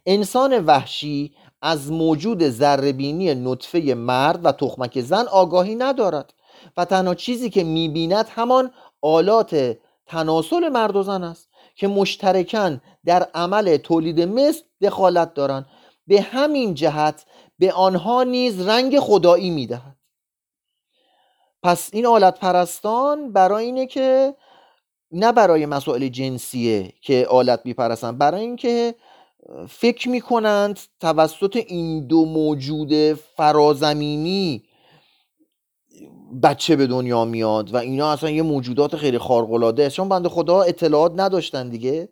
[0.07, 6.35] انسان وحشی از موجود ذربینی نطفه مرد و تخمک زن آگاهی ندارد
[6.77, 8.71] و تنها چیزی که می‌بیند همان
[9.01, 11.49] آلات تناسل مرد و زن است.
[11.75, 15.67] که مشترکن در عمل تولید مثل دخالت دارند
[16.07, 17.27] به همین جهت
[17.59, 19.97] به آنها نیز رنگ خدایی می‌دهد.
[21.63, 24.35] پس این آلت پرستان برای اینه که
[25.11, 28.95] نه برای مسائل جنسیه که آلت میپرستن برای اینکه
[29.69, 34.65] فکر می‌کنند توسط این دو موجود فرازمینی
[36.43, 39.97] بچه به دنیا میاد و اینا اصلا یه موجودات خیلی خارق‌العاده است.
[39.97, 42.09] چون بنده خدا اطلاعات نداشتن دیگه.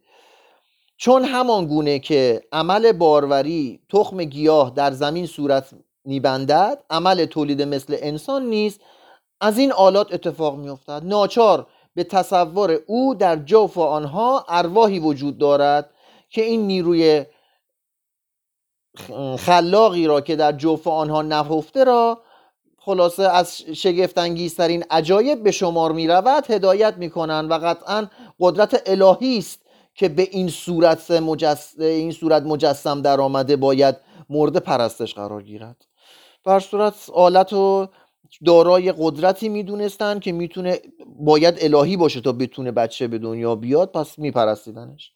[0.97, 5.71] چون همان گونه که عمل باروری تخم گیاه در زمین صورت
[6.05, 8.81] میبندد عمل تولید مثل انسان نیست.
[9.41, 11.03] از این آلات اتفاق میافتد.
[11.05, 15.91] ناچار به تصور او در جوف آنها ارواحی وجود دارد
[16.31, 17.25] که این نیروی
[19.39, 22.19] خلاقی را که در جوف آنها نهفته را
[22.85, 28.07] خلاصه از شگفتانگیزترین عجایب به شمار می رود هدایت می کنند و قطعا
[28.40, 29.61] قدرت الهی است
[29.95, 31.11] که به این صورت,
[31.79, 33.97] این صورت مجسم در آمده باید
[34.31, 35.77] مورد پرستش قرار گیرد.
[36.45, 37.88] بر صورت آلت و
[38.47, 40.81] دارای قدرتی می‌دونستن که می‌تونه
[41.18, 45.12] باید الهی باشه تا بتونه بچه به دنیا بیاد پس میپرستیدنش.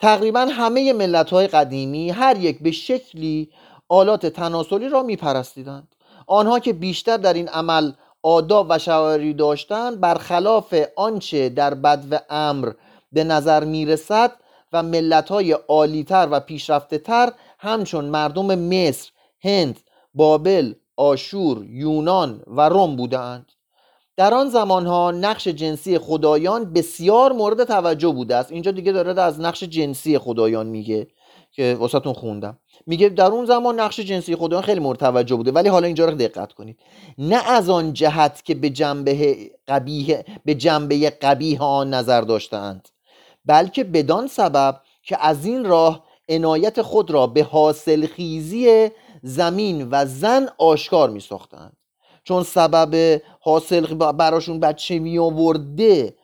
[0.00, 3.50] تقریبا همه ملت های قدیمی هر یک به شکلی
[3.88, 5.88] آلات تناسلی را میپرستیدند.
[6.26, 12.18] آنها که بیشتر در این عمل آداب و شعاری داشتند برخلاف آنچه در بد و
[12.30, 12.72] امر
[13.12, 14.32] به نظر می‌رسد
[14.72, 19.10] و ملت های عالیتر و پیشرفته تر همچون مردم مصر،
[19.44, 19.80] هند،
[20.14, 23.52] بابل، آشور، یونان و روم بودند
[24.16, 28.52] در آن زمانها نقش جنسی خدایان بسیار مورد توجه بوده است.
[28.52, 31.06] اینجا دیگه داره از نقش جنسی خدایان میگه.
[31.52, 32.58] که واسهتون خوندم.
[32.86, 36.14] میگه در اون زمان نقش جنسی خدایان خیلی مورد توجه بوده ولی حالا اینجا رو
[36.14, 36.80] دقت کنید.
[37.18, 39.36] نه از آن جهت که به جنبه
[39.68, 42.88] قبیه به جنبه قبیه آن نظر داشتند
[43.44, 48.90] بلکه بدان سبب که از این راه عنایت خود را به حاصل خیزی
[49.22, 51.76] زمین و زن آشکار می ساختند
[52.24, 56.16] چون سبب حاصل براشون بچه می آورده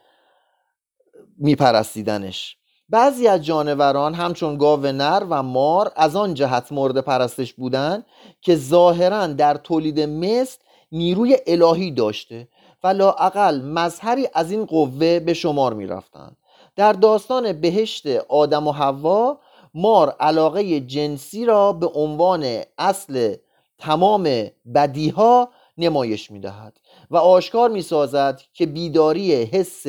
[1.39, 2.58] می پرستیدنش
[2.91, 8.07] بعضی از جانوران همچون گاو نر و مار از آن جهت مورد پرستش بودند
[8.41, 10.59] که ظاهرا در تولید مثل
[10.93, 12.49] نیروی الهی داشته
[12.85, 16.37] و لااقل مظهری از این قوه به شمار می رفتند
[16.77, 19.39] در داستان بهشت آدم و حوا
[19.75, 23.35] مار علاقه جنسی را به عنوان اصل
[23.79, 25.49] تمام بدیها
[25.79, 29.87] نمایش می دهد و آشکار می سازد که بیداری حس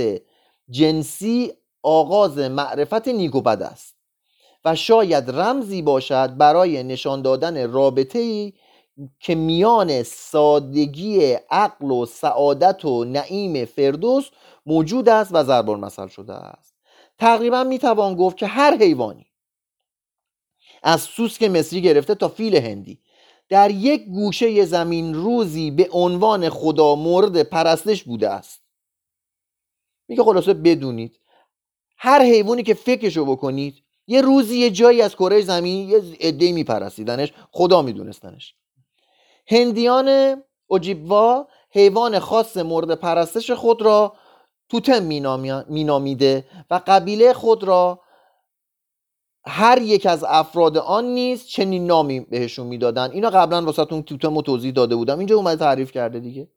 [0.70, 1.54] جنسی
[1.84, 3.96] آغاز معرفت نیک است
[4.66, 8.54] و شاید رمزی باشد برای نشان دادن رابطه ای
[9.20, 14.30] که میان سادگی عقل و سعادت و نعیم فردوس
[14.66, 16.76] موجود است و ضرب المثل شده است.
[17.18, 19.26] تقریبا می‌توان گفت که هر حیوانی
[20.84, 23.02] از سوسک مصری گرفته تا فیل هندی
[23.50, 28.62] در یک گوشه زمین روزی به عنوان خدا مورد پرستش بوده است.
[30.08, 31.19] میگه خلاصه بدونید
[32.00, 37.34] هر حیوانی که فکرشو بکنید یه روزی یه جایی از کره زمین یه عده میپرستیدنش
[37.52, 38.56] خدا میدونستنش.
[39.48, 44.14] هندیان اوجیبوا حیوان خاص مورد پرستش خود را
[44.70, 45.04] توتم
[45.70, 48.00] مینامیده و قبیله خود را
[49.46, 53.12] هر یک از افراد آن نیز چنین نامی بهشون می‌دادن.
[53.12, 55.20] اینا قبلا واسهتون توتم توضیح داده بودم.
[55.20, 56.48] اینجا اومده تعریف کرده دیگه.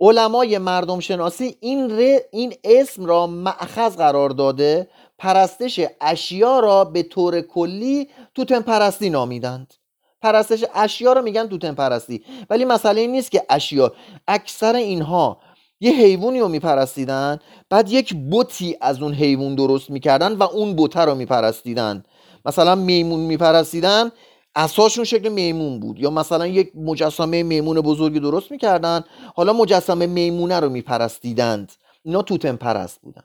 [0.00, 1.92] علمای مردم شناسی این,
[2.30, 9.74] این اسم را معخذ قرار داده پرستش اشیا را به طور کلی توتم پرستی نامیدند.
[10.22, 13.92] پرستش اشیا را میگن توتم پرستی ولی مسئله این نیست که اشیا
[14.28, 15.38] اکثر اینها
[15.80, 17.38] یه حیوانی رو میپرستیدن
[17.70, 22.04] بعد یک بوتی از اون حیوان درست می‌کردن و اون بوته رو میپرستیدن.
[22.44, 24.10] مثلا میمون میپرستیدن
[24.58, 25.98] اساسشون شکل میمون بود.
[25.98, 31.72] یا مثلا یک مجسمه میمون بزرگی درست می‌کردن حالا مجسمه میمونه رو میپرستیدند.
[32.02, 33.22] اینا توتم پرست بودن.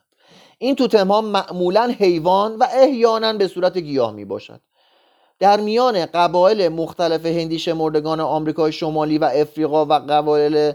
[0.57, 4.61] این توتم ها معمولا حیوان و احیانا به صورت گیاه می باشد
[5.39, 10.73] در میان قبایل مختلف هندی شمردگان آمریکای شمالی و افریقا و قبایل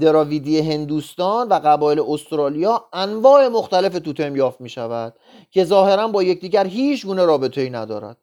[0.00, 5.14] دراویدی هندوستان و قبایل استرالیا انواع مختلف توتم یافت می شود
[5.50, 8.16] که ظاهرا با یکدیگر هیچ گونه رابطه ای ندارد.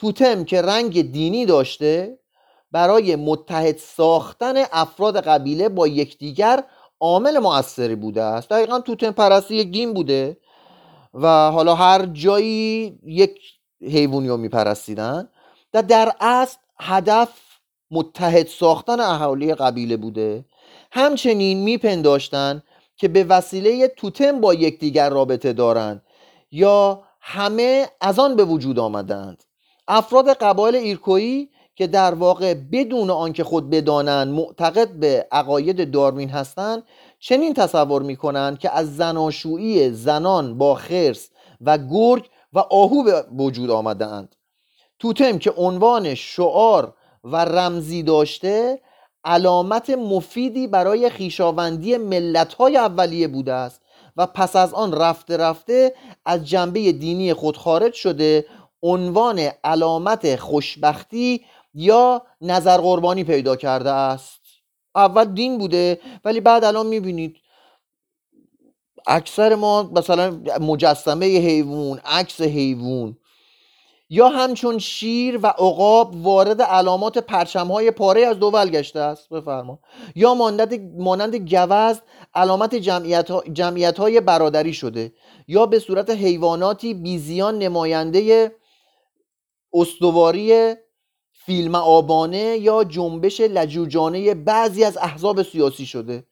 [0.00, 2.18] توتم که رنگ دینی داشته
[2.72, 6.64] برای متحد ساختن افراد قبیله با یکدیگر
[7.00, 8.48] عامل موثری بوده است.
[8.48, 10.36] دقیقا توتم پرستی یک دین بوده
[11.14, 13.40] و حالا هر جایی یک
[13.82, 15.28] حیوانی رو میپرستیدن
[15.74, 17.28] و در اصل هدف
[17.90, 20.44] متحد ساختن اهالی قبیله بوده.
[20.92, 22.62] همچنین میپنداشتند
[22.96, 26.02] که به وسیله توتم با یکدیگر رابطه دارند
[26.50, 29.44] یا همه از آن به وجود آمدند.
[29.92, 36.82] افراد قبایل ایرکویی که در واقع بدون آنکه خود بدانند معتقد به عقاید داروین هستند
[37.18, 43.70] چنین تصور می‌کنند که از زناشویی زنان با خرس و گرگ و آهو به وجود
[43.70, 44.36] آمدند
[44.98, 48.80] توتم که عنوان شعار و رمزی داشته
[49.24, 53.80] علامت مفیدی برای خیشاوندی ملت‌های اولیه بوده است
[54.16, 58.44] و پس از آن رفته رفته از جنبه دینی خود خارج شده
[58.82, 64.40] عنوان علامت خوشبختی یا نظر قربانی پیدا کرده است.
[64.94, 67.36] اول دین بوده ولی بعد الان می‌بینید
[69.06, 73.16] اکثر ما مثلا مجسمه حیوان عکس حیوان
[74.12, 79.28] یا همچون شیر و عقاب وارد علامات پرچمهای پاره از دول گشته است.
[79.28, 79.78] بفرما.
[80.14, 81.98] یا مانند مانند گوزن
[82.34, 85.12] علامت جمعیت, ها، جمعیت های برادری شده
[85.48, 88.52] یا به صورت حیواناتی بیزیان نماینده
[89.72, 90.74] استواری
[91.32, 96.24] فیلم آبانه یا جنبش لجوجانه بعضی از احزاب سیاسی شده.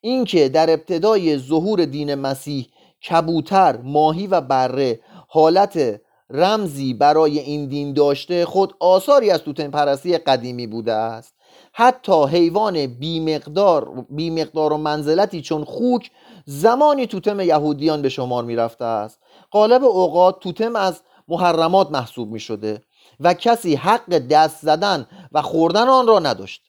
[0.00, 2.66] اینکه در ابتدای ظهور دین مسیح
[3.10, 10.18] کبوتر ماهی و بره حالت رمزی برای این دین داشته خود آثاری از توتن پرستی
[10.18, 11.34] قدیمی بوده است.
[11.72, 16.10] حتی حیوان بیمقدار, بیمقدار و منزلتی چون خوک
[16.46, 19.20] زمانی توتم یهودیان به شمار می رفته است.
[19.50, 22.82] قالب اوقات توتم از محرمات محسوب می شده
[23.20, 26.62] و کسی حق دست زدن و خوردن آن را نداشت.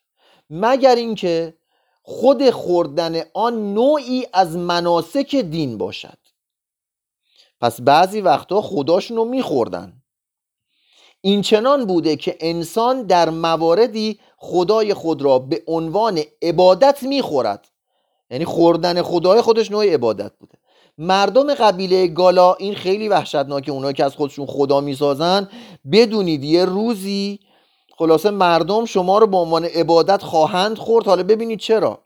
[0.50, 1.58] مگر اینکه
[2.04, 6.18] خود خوردن آن نوعی از مناسک دین باشد.
[7.62, 10.02] پس بعضی وقتا خداشون رو میخوردن.
[11.22, 17.68] این چنان بوده که انسان در مواردی خدای خود را به عنوان عبادت می‌خورد.
[18.30, 20.58] یعنی خوردن خدای خودش نوع عبادت بوده.
[20.98, 25.50] مردم قبیله گالا این خیلی وحشتناکه اونایی که از خودشون خدا می‌سازن.
[25.92, 27.40] بدونید یه روزی
[27.98, 31.06] خلاصه مردم شما رو به عنوان عبادت خواهند خورد.
[31.06, 32.00] حالا ببینید چرا.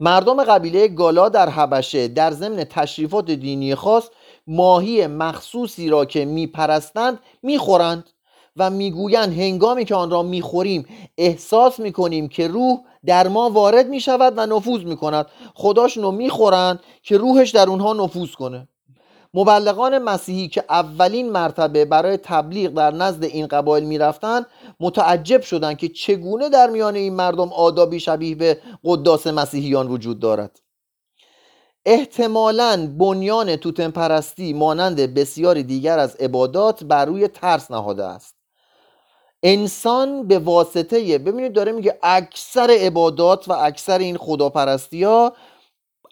[0.00, 4.08] مردم قبیله گالا در حبشه در ضمن تشریفات دینی خاص
[4.46, 8.10] ماهی مخصوصی را که میپرستند می‌خورند
[8.56, 10.86] و می‌گویند هنگامی که آن را می‌خوریم
[11.18, 15.26] احساس می‌کنیم که روح در ما وارد می‌شود و نفوذ می‌کند.
[15.54, 18.68] خداشون رو می‌خورند که روحش در اونها نفوذ کنه.
[19.34, 24.46] مبلغان مسیحی که اولین مرتبه برای تبلیغ در نزد این قبایل می‌رفتند
[24.80, 30.60] متعجب شدند که چگونه در میان این مردم آدابی شبیه به قداس مسیحیان وجود دارد.
[31.86, 38.37] احتمالا بنیان توتن پرستی مانند بسیاری دیگر از عبادات بر روی ترس نهاده است.
[39.42, 45.32] انسان به واسطه ببینید داره میگه اکثر عبادات و اکثر این خداپرستی ها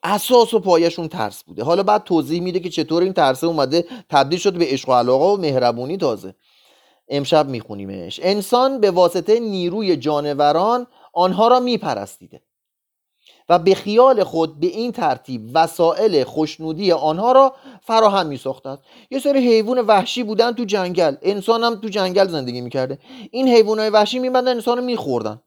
[0.02, 1.64] اساس و پایشون ترس بوده.
[1.64, 5.24] حالا بعد توضیح میده که چطور این ترسه اومده تبدیل شده به عشق و علاقه
[5.24, 6.34] و مهربونی تازه.
[7.08, 8.20] امشب میخونیمش.
[8.22, 12.42] انسان به واسطه نیروی جانوران آنها را میپرستیده.
[13.48, 18.78] و به خیال خود به این ترتیب وسایل خوشنودی آنها را فراهم می ساختند
[19.10, 21.16] یه سری حیوان وحشی بودن تو جنگل.
[21.22, 22.98] انسان هم تو جنگل زندگی می‌کرده.
[23.30, 25.42] این حیوان های وحشی میبندن انسان رو میخوردن.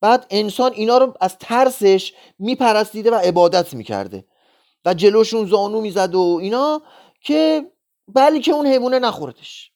[0.00, 4.24] بعد انسان اینا رو از ترسش میپرستیده و عبادت می‌کرده.
[4.84, 6.82] و جلوشون زانو می‌زد و اینا
[7.22, 7.66] که
[8.08, 9.70] بلی که اون حیوانه نخوردش.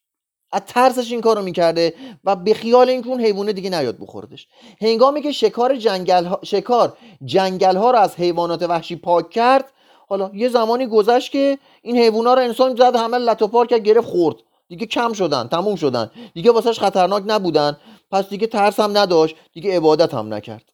[0.54, 4.46] از ترسش این کارو می‌کرده و به خیال اینکه اون حیوانه دیگه نیاد بخوردش.
[4.80, 6.40] هنگامی که شکار جنگل ها...
[6.44, 9.72] شکار جنگل ها رو از حیوانات وحشی پاک کرد
[10.08, 14.36] حالا یه زمانی گذشت که این حیوانا رو انسان زد همه لتوپار کرد گرفت خورد.
[14.68, 16.10] دیگه کم شدن تموم شدن.
[16.34, 17.76] دیگه واسهش خطرناک نبودن.
[18.10, 20.64] پس دیگه ترس هم نداشت دیگه عبادت هم نکرد.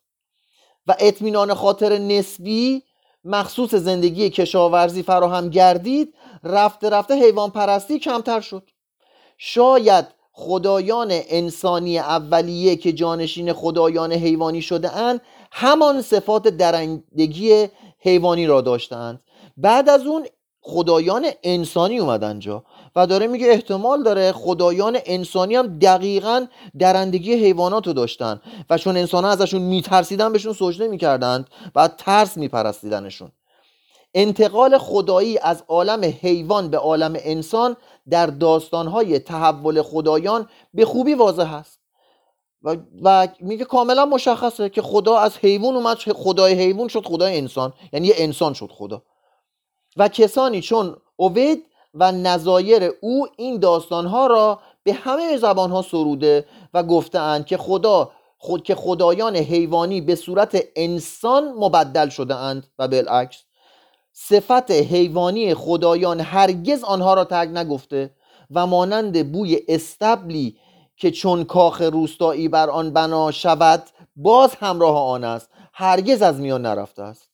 [0.86, 2.82] و اطمینان خاطر نسبی
[3.24, 6.14] مخصوص زندگی کشاورزی فراهم گردید
[6.44, 8.70] رفته رفته حیوان پرستی کمتر شد.
[9.42, 15.20] شاید خدایان انسانی اولیه که جانشین خدایان حیوانی شده اند
[15.52, 19.20] همان صفات درندگی حیوانی را داشتند
[19.56, 20.26] بعد از اون
[20.60, 22.64] خدایان انسانی اومدن جا
[22.96, 26.46] و داره میگه احتمال داره خدایان انسانی هم دقیقا
[26.78, 32.36] درندگی حیوانات رو داشتن و چون انسان ها ازشون میترسیدن بهشون سجده می‌کردند و ترس
[32.36, 33.32] میپرستیدنشون.
[34.14, 37.76] انتقال خدایی از عالم حیوان به عالم انسان
[38.10, 41.80] در داستانهای تحول خدایان به خوبی واضح است.
[42.62, 47.72] و, و میگه کاملا مشخصه که خدا از حیوان اومد خدای حیوان شد خدای انسان.
[47.92, 49.02] یعنی یه انسان شد خدا.
[49.96, 56.82] و کسانی چون اوید و نظایر او این داستانها را به همه زبانها سروده و
[56.82, 63.44] گفتهاند که خدا خود که خدایان حیوانی به صورت انسان مبدل شده اند و بالعکس
[64.28, 68.10] صفت حیوانی خدایان هرگز آنها را ترک نگفته
[68.50, 70.56] و مانند بوی استبلی
[70.96, 73.82] که چون کاخ روستایی بر آن بنا شود
[74.16, 77.30] باز همراه آن است هرگز از میان نرفته است.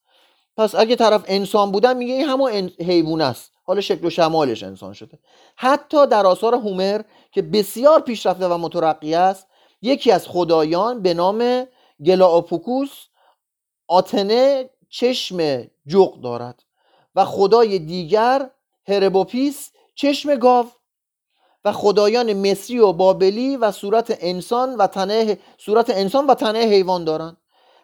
[0.56, 3.52] پس اگه طرف انسان بودن میگه این همون حیوان است.
[3.64, 5.18] حالا شکل و شمالش انسان شده.
[5.56, 9.46] حتی در آثار هومر که بسیار پیشرفته و مترقی است
[9.82, 11.66] یکی از خدایان به نام
[12.04, 12.90] گلاوپوکوس
[13.88, 16.62] آتنه چشم جغ دارد.
[17.16, 18.50] و خدای دیگر
[18.88, 20.66] هربوپیس چشم گاو
[21.64, 27.04] و خدایان مصری و بابلی و صورت انسان و تنه صورت انسان و تنه حیوان
[27.04, 27.36] دارند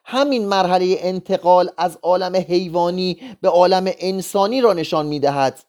[0.05, 5.65] همین مرحله انتقال از عالم حیوانی به عالم انسانی را نشان می‌دهد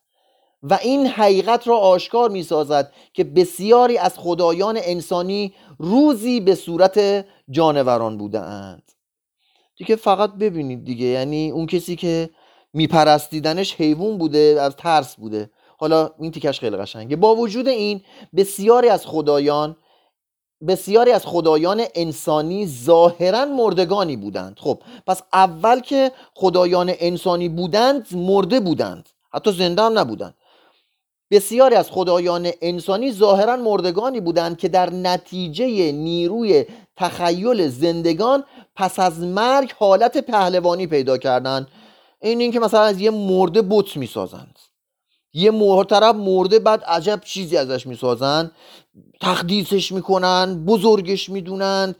[0.63, 7.25] و این حقیقت را آشکار می سازد که بسیاری از خدایان انسانی روزی به صورت
[7.49, 8.91] جانوران بودند
[9.75, 12.29] دیگه فقط ببینید دیگه یعنی اون کسی که
[12.73, 15.49] میپرستیدنش حیوان بوده از ترس بوده.
[15.77, 17.15] حالا این تیکش خیلی قشنگه.
[17.15, 18.01] با وجود این
[18.35, 19.75] بسیاری از خدایان
[20.67, 24.57] بسیاری از خدایان انسانی ظاهرا مردگانی بودند.
[24.59, 29.09] خب پس اول که خدایان انسانی بودند مرده بودند.
[29.33, 30.33] حتی زنده هم نبودند.
[31.31, 36.65] بسیاری از خدایان انسانی ظاهرا مردگانی بودند که در نتیجه نیروی
[36.97, 38.43] تخیل زندگان
[38.75, 41.67] پس از مرگ حالت پهلوانی پیدا کردند.
[42.23, 44.59] این اینکه مثلا از یه مرده بت می‌سازند
[45.33, 48.51] یه محترب مرده بعد عجب چیزی ازش می‌سازن.
[49.21, 51.95] تقدیسش می‌کنن بزرگش می‌دونن.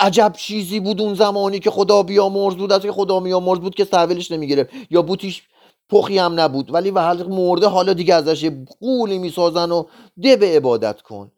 [0.00, 2.72] عجب چیزی بود اون زمانی که خدا بیامرز بود.
[2.72, 4.70] از که خدا بیامرز بود که تحویلش نمی‌گرفت.
[4.90, 5.42] یا بوتیش
[5.90, 6.74] پخی هم نبود.
[6.74, 8.50] ولی و حلق مرده حالا دیگه ازش
[8.80, 9.84] قولی می‌سازن و
[10.22, 11.32] ده به عبادت کن.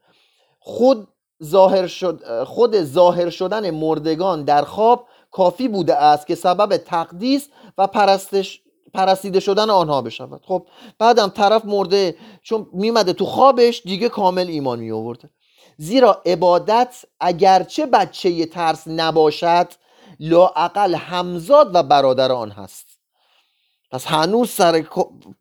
[0.61, 1.09] خود
[1.45, 5.07] ظاهر شد خود ظاهر شدن مردگان در خواب
[5.37, 8.63] کافی بوده است که سبب تقدیس و پرستش
[8.95, 10.41] پرستیده شدن آنها بشود.
[10.45, 10.67] خب
[10.99, 15.31] بعدم طرف مرده چون میمده تو خوابش دیگه کامل ایمان می آورده
[15.79, 19.69] زیرا عبادت اگرچه بچه ترس نباشد
[20.21, 22.87] لاعقل همزاد و برادر آن هست.
[23.91, 24.85] پس هنوز سر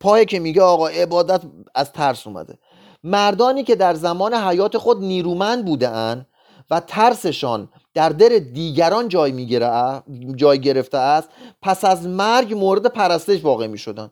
[0.00, 1.42] پای که میگه آقا عبادت
[1.74, 2.58] از ترس اومده.
[3.04, 6.26] مردانی که در زمان حیات خود نیرومند بوده
[6.70, 10.02] و ترسشان در دل دیگران جای, می‌گیره
[10.36, 11.28] جای گرفته است.
[11.62, 14.10] پس از مرگ مورد پرستش واقع می‌شدن.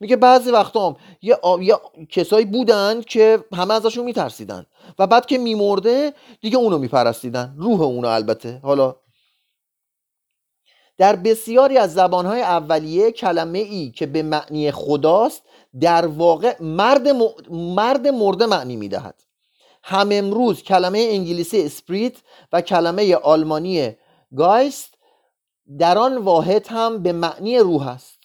[0.00, 1.76] میگه بعضی وقتا هم یه, یه
[2.10, 4.66] کسایی بودن که همه ازشون میترسیدن
[4.98, 7.54] و بعد که میمرده دیگه اونو میپرستیدن.
[7.58, 8.60] روح اونو البته.
[8.62, 8.96] حالا
[10.98, 15.42] در بسیاری از زبانهای اولیه کلمه ای که به معنی خداست
[15.80, 17.08] در واقع مرد,
[17.50, 19.25] مرد مرده معنی می‌دهد.
[19.88, 22.16] هم امروز کلمه انگلیسی اسپریت
[22.52, 23.92] و کلمه آلمانی
[24.36, 24.94] گایست
[25.78, 28.18] در آن واحد هم به معنی روح است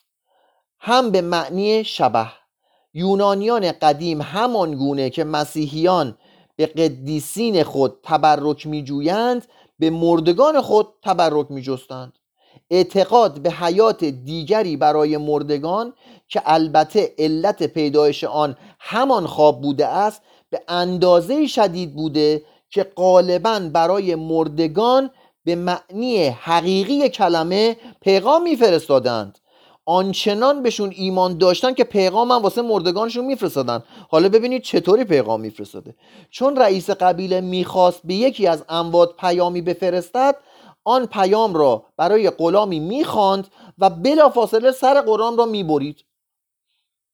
[0.79, 2.27] هم به معنی شبه.
[2.93, 6.17] یونانیان قدیم همان گونه که مسیحیان
[6.55, 9.45] به قدیسین خود تبرک می جویند
[9.79, 12.13] به مردگان خود تبرک می جستند
[12.69, 15.93] اعتقاد به حیات دیگری برای مردگان
[16.27, 20.21] که البته علت پیدایش آن همان خواب بوده است
[20.51, 25.09] به اندازه شدید بوده که غالبا برای مردگان
[25.43, 29.39] به معنی حقیقی کلمه پیغام میفرستادند.
[29.85, 33.83] آنچنان بهشون ایمان داشتن که پیغام هم واسه مردگانشون میفرستادن.
[34.09, 35.95] حالا ببینید چطوری پیغام میفرستاده.
[36.29, 40.35] چون رئیس قبیله می‌خواست به یکی از اموات پیامی بفرستد
[40.83, 43.47] آن پیام را برای غلامی می‌خواند
[43.77, 46.05] و بلافاصله سر غلام را می‌برید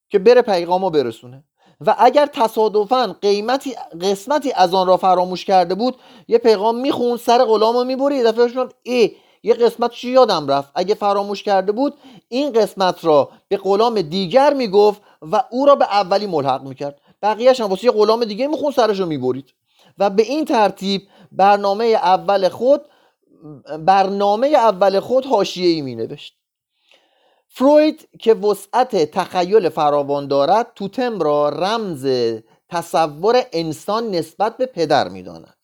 [0.10, 1.44] که بره پیغام رو برسونه.
[1.86, 5.96] و اگر تصادفا قیمتی قسمتی از آن را فراموش کرده بود
[6.28, 9.12] یه پیغام می‌خوند سر غلام رو می‌برید دفعه ای
[9.44, 11.94] یه قسمت چی یادم رفت؟ اگه فراموش کرده بود
[12.30, 17.02] این قسمت را به غلام دیگر می‌گفت و او را به اولی ملحق می‌کرد.
[17.22, 19.54] بقیهش هم واسه یه غلام دیگه می‌خوند سرش رو می‌برید.
[19.98, 21.02] و به این ترتیب
[21.32, 22.82] برنامه اول خود
[23.80, 26.37] برنامه اول خود حاشیه ای می نوشت
[27.50, 32.08] فروید که وسعت تخیل فراوان دارد توتم را رمز
[32.70, 35.58] تصور انسان نسبت به پدر می داند.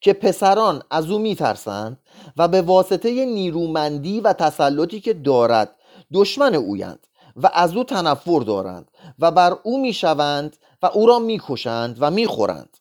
[0.00, 1.98] که پسران از او میترسند
[2.36, 5.76] و به واسطه نیرومندی و تسلطی که دارد
[6.12, 11.96] دشمن اویند و از او تنفر دارند و بر او می‌شوند و او را می‌کشند
[12.00, 12.76] و می‌خورند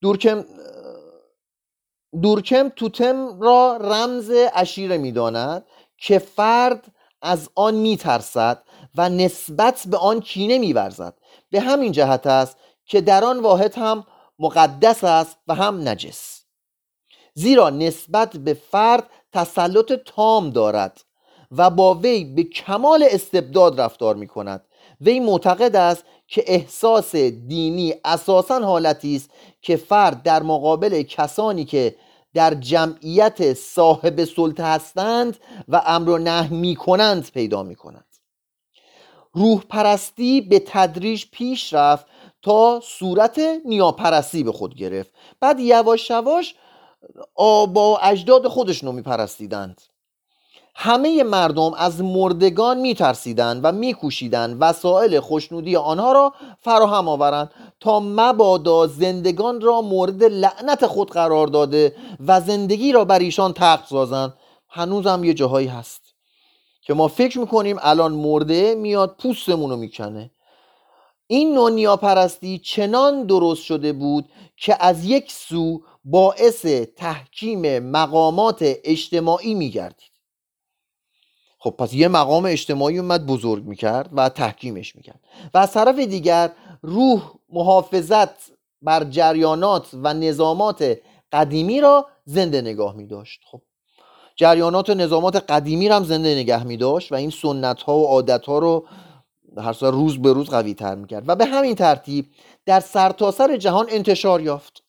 [0.00, 0.44] دورکم
[2.22, 5.64] دورکم توتم را رمز اشیره می‌داند
[5.98, 6.84] که فرد
[7.22, 8.62] از آن میترسد
[8.94, 11.14] و نسبت به آن کینه میورزد.
[11.50, 14.04] به همین جهت است که در آن واحد هم
[14.38, 16.42] مقدس است و هم نجس.
[17.34, 21.00] زیرا نسبت به فرد تسلط تام دارد
[21.52, 24.62] و با وی به کمال استبداد رفتار می کند
[25.00, 29.30] وی معتقد است که احساس دینی اساسا حالتی است
[29.62, 31.96] که فرد در مقابل کسانی که
[32.36, 35.36] در جمعیت صاحب سلطه هستند
[35.68, 38.04] و امر و نه می کنند پیدا می کند
[39.32, 42.06] روح پرستی به تدریج پیش رفت
[42.42, 45.12] تا صورت نیاپرستی به خود گرفت.
[45.40, 46.54] بعد یواش یواش
[47.34, 49.82] آبا اجداد خودشونو میپرستیدند.
[50.78, 57.50] همه مردم از مردگان میترسیدند و میکوشیدند وسایل خوشنودی آنها را فراهم آورند
[57.80, 61.96] تا مبادا زندگان را مورد لعنت خود قرار داده
[62.26, 64.34] و زندگی را بر ایشان تخت سازند.
[64.68, 66.00] هم یه جاهایی هست
[66.82, 70.30] که ما فکر می‌کنیم الان مرده میاد پوستمون رو می‌کنه.
[71.26, 76.66] این نوع پرستی چنان درست شده بود که از یک سو باعث
[76.96, 80.15] تحکیم مقامات اجتماعی میگردید.
[81.66, 85.20] خب پس یه مقام اجتماعی اومد بزرگ می‌کرد و تحکیمش می‌کرد.
[85.54, 86.50] و از طرف دیگر
[86.82, 88.52] روح محافظت
[88.82, 90.98] بر جریانات و نظامات
[91.32, 93.40] قدیمی را زنده نگاه میداشت.
[93.50, 93.62] خب
[94.36, 98.46] جریانات و نظامات قدیمی را هم زنده نگه میداشت و این سنت ها و عادت
[98.46, 98.86] ها رو
[99.56, 101.28] هر سال روز به روز قوی تر می‌کرد.
[101.28, 102.26] و به همین ترتیب
[102.66, 104.85] در سرتاسر سر جهان انتشار یافت.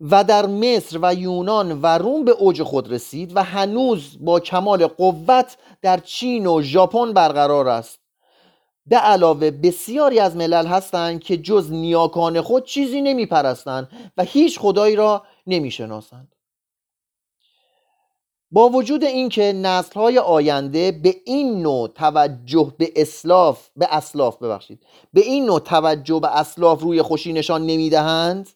[0.00, 4.86] و در مصر و یونان و روم به اوج خود رسید و هنوز با کمال
[4.86, 7.98] قوت در چین و ژاپن برقرار است.
[8.86, 14.96] به علاوه بسیاری از ملل هستند که جز نیاکان خود چیزی نمیپرستند و هیچ خدایی
[14.96, 16.32] را نمی‌شناسند.
[18.50, 24.82] با وجود اینکه نسل‌های آینده به این نوع توجه به اسلاف به اسلاف ببخشید
[25.12, 28.48] به این نوع توجه به اسلاف روی خوشی نشان نمی‌دهند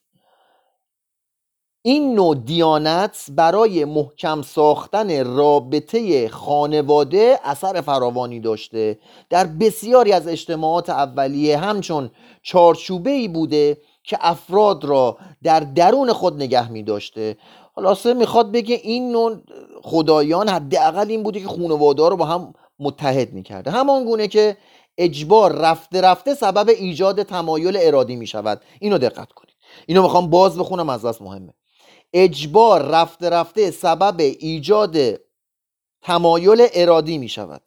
[1.83, 8.99] این نوع دیانت برای محکم ساختن رابطه خانواده اثر فراوانی داشته.
[9.31, 12.11] در بسیاری از اجتماعات اولیه همچون
[12.43, 17.37] چارچوبه ای بوده که افراد را در درون خود نگه می داشته
[17.75, 19.37] خلاصه می‌خواد بگه این نوع
[19.83, 23.71] خدایان حداقل این بوده که خانواده رو با هم متحد می‌کرده.
[23.71, 24.57] همان گونه که
[24.99, 28.61] اجبار رفته رفته سبب ایجاد تمایل ارادی می‌شود.
[28.81, 29.55] اینو دقت کنید.
[29.87, 31.55] اینو می‌خوام باز بخونم از دست مهمه.
[32.13, 34.97] اجبار رفته رفته سبب ایجاد
[36.03, 37.63] تمایل ارادی می شود.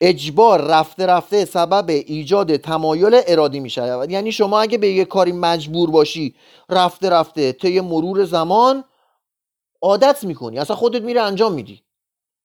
[0.00, 4.10] اجبار رفته رفته سبب ایجاد تمایل ارادی می شود.
[4.10, 6.34] یعنی شما اگه به یه کاری مجبور باشی
[6.68, 8.84] رفته رفته طی مرور زمان
[9.82, 11.82] عادت می‌کنی اصلا خودت میره انجام میدی.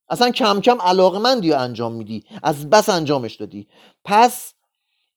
[0.09, 2.23] اصلا کم کم علاقمندی انجام میدی.
[2.43, 3.67] از بس انجامش دادی.
[4.05, 4.53] پس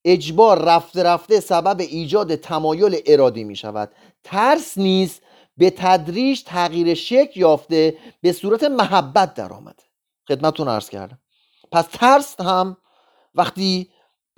[0.05, 3.93] اجبار رفته رفته سبب ایجاد تمایل ارادی می شود.
[4.25, 5.23] ترس نیست
[5.61, 9.83] به تدریج تغییر شکل یافته به صورت محبت در آمده.
[10.29, 11.19] خدمتتون عرض کردم.
[11.73, 12.77] پس ترس هم
[13.35, 13.91] وقتی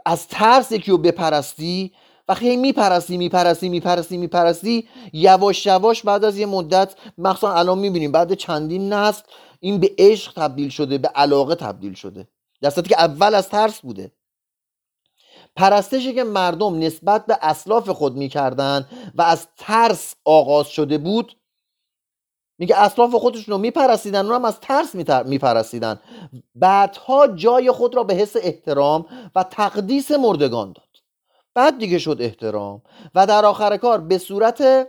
[0.07, 1.93] از ترس یکی رو بپرستی
[2.29, 8.35] وقتی میپرستی میپرستی میپرستی میپرستی یواش یواش بعد از یه مدت مخصوصا الان می‌بینیم بعد
[8.35, 9.23] چندین نسل
[9.61, 12.29] این به عشق تبدیل شده به علاقه تبدیل شده.
[12.61, 14.13] در که اول از ترس بوده.
[15.57, 21.37] پرستشی که مردم نسبت به اسلاف خود می‌کردن و از ترس آغاز شده بود
[22.59, 24.95] میگه اسلاف خودشون رو میپرستیدن اونم از ترس
[25.25, 26.01] میپرستیدن.
[26.55, 30.89] بعدها جای خود را به حس احترام و تقدیس مردگان داد.
[31.55, 32.83] بعد دیگه شد احترام
[33.15, 34.89] و در آخر کار به صورت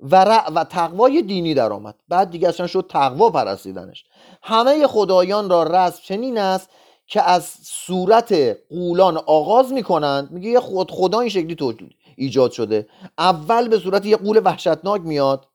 [0.00, 4.04] ورع و تقوای دینی در آمد بعد دیگه اصلا شد تقوا پرستیدنش.
[4.42, 6.70] همه خدایان را رسم چنین است
[7.06, 8.34] که از صورت
[8.70, 11.72] قولان آغاز می‌کنند میگه یه خود خدا این شکلی تو
[12.16, 12.88] ایجاد شده.
[13.18, 15.46] اول به صورت یه قول وحشتناک میاد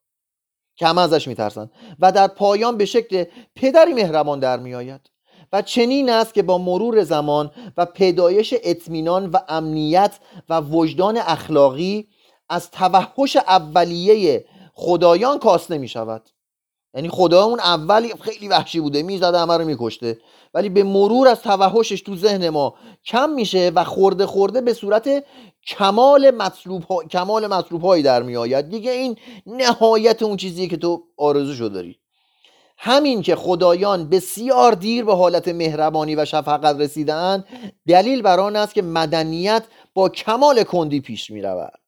[0.75, 1.69] که همه ازش میترسن.
[1.99, 3.23] و در پایان به شکل
[3.55, 5.01] پدری مهربان در میآید.
[5.53, 12.07] و چنین است که با مرور زمان و پیدایش اطمینان و امنیت و وجدان اخلاقی
[12.49, 16.29] از توحش اولیه خدایان کاسته می شود
[16.93, 20.17] یعنی خدا اون اولی خیلی وحشی بوده می‌زده همه رو میکشته.
[20.53, 22.75] ولی به مرور از توحشش تو ذهن ما
[23.05, 25.23] کم میشه و خورده خورده به صورت
[25.67, 27.03] کمال مطلوب, ها...
[27.03, 28.69] کمال مطلوب هایی در میآید.
[28.69, 31.97] دیگه این نهایت اون چیزیه که تو آرزوشو داری.
[32.83, 37.43] همین که خدایان بسیار دیر به حالت مهربانی و شفقت رسیدن
[37.87, 39.63] دلیل بر آن است که مدنیت
[39.93, 41.79] با کمال کندی پیش می رود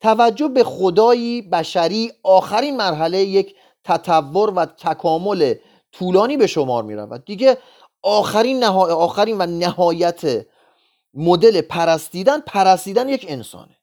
[0.00, 5.54] توجه به خدایی بشری آخرین مرحله یک تطور و تکامل
[5.92, 7.58] طولانی به شمار می رود دیگه
[8.02, 8.94] آخرین, نها...
[8.94, 10.46] آخرین و نهایت
[11.14, 13.76] مدل پرستیدن پرستیدن یک انسانه.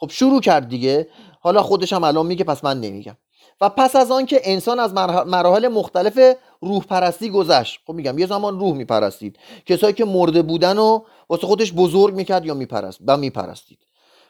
[0.00, 1.08] خب شروع کرد دیگه.
[1.40, 3.16] حالا خودش هم الان میگه پس من نمیگم.
[3.60, 4.94] و پس از آن که انسان از
[5.26, 7.80] مراحل مختلف روح پرستی گذشت.
[7.86, 9.38] خب میگم یه زمان روح میپرستید.
[9.66, 13.85] کسایی که مرده بودن و واسه خودش بزرگ می‌کرد یا میپرست و میپرستید.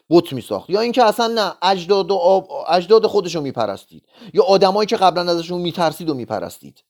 [0.09, 0.69] بت میساخت.
[0.69, 4.03] یا اینکه اصلا نه اجداد و اجداد خودش رو میپرستید.
[4.33, 6.83] یا آدمایی که قبلا ازشون میترسید و میپرستید.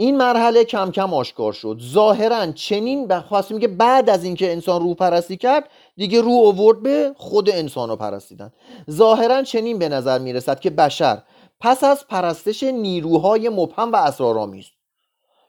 [0.00, 1.78] این مرحله کم کم آشکار شد.
[1.82, 7.14] ظاهرا چنین خواستیم که بعد از اینکه انسان روح پرستی کرد دیگه رو اوورد به
[7.16, 8.52] خود انسان رو پرستیدن.
[8.90, 11.22] ظاهرا چنین به نظر می‌رسد که بشر
[11.60, 14.66] پس از پرستش نیروهای مبهم و اسرارآمیز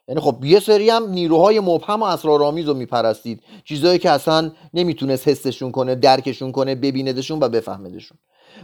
[0.09, 3.41] یعنی خب یه سری هم نیروهای مبهم و اسرارآمیز رو میپرستید.
[3.63, 8.17] چیزهایی که اصلا نمی‌تونست حسشون کنه درکشون کنه ببیندشون و بفهمدشون.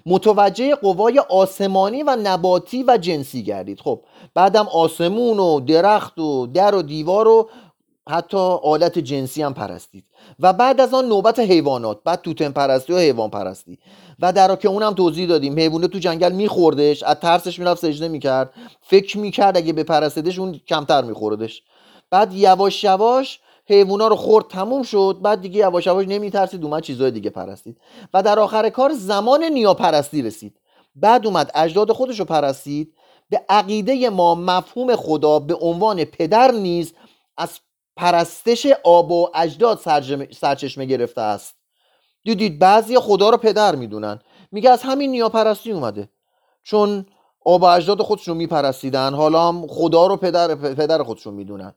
[0.05, 3.79] متوجه قوای آسمانی و نباتی و جنسی گردید.
[3.79, 4.01] خب
[4.33, 7.49] بعدم آسمون و درخت و در و دیوار و
[8.09, 10.05] حتی آلت جنسی هم پرستید.
[10.39, 13.79] و بعد از آن نوبت حیوانات بعد توتن پرستی و حیوان پرستی
[14.19, 18.53] و در که اونم توضیح دادیم حیوانه تو جنگل میخوردش از ترسش می‌رفت سجده می‌کرد.
[18.81, 21.63] فکر می‌کرد اگه بپرستدش اون کمتر میخوردش.
[22.09, 25.17] بعد یواش یواش حیوونا رو خورد تموم شد.
[25.21, 27.77] بعد دیگه یواش یواش نمیترسید اومد چیزای دیگه پرستید.
[28.13, 30.57] و در آخر کار زمان نیاپرستی رسید.
[30.95, 32.93] بعد اومد اجداد خودش رو پرستید.
[33.29, 36.93] به عقیده ما مفهوم خدا به عنوان پدر نیز
[37.37, 37.59] از
[37.95, 39.79] پرستش آب و اجداد
[40.31, 41.55] سرچشمه گرفته است.
[42.23, 44.19] دیدید بعضی خدا رو پدر می‌دونن.
[44.51, 46.09] میگه از همین نیاپرستی اومده.
[46.63, 47.05] چون
[47.45, 51.73] آب و اجداد خودشون میپرستیدن حالا هم خدا رو پدر, پدر خودشون می‌دونن.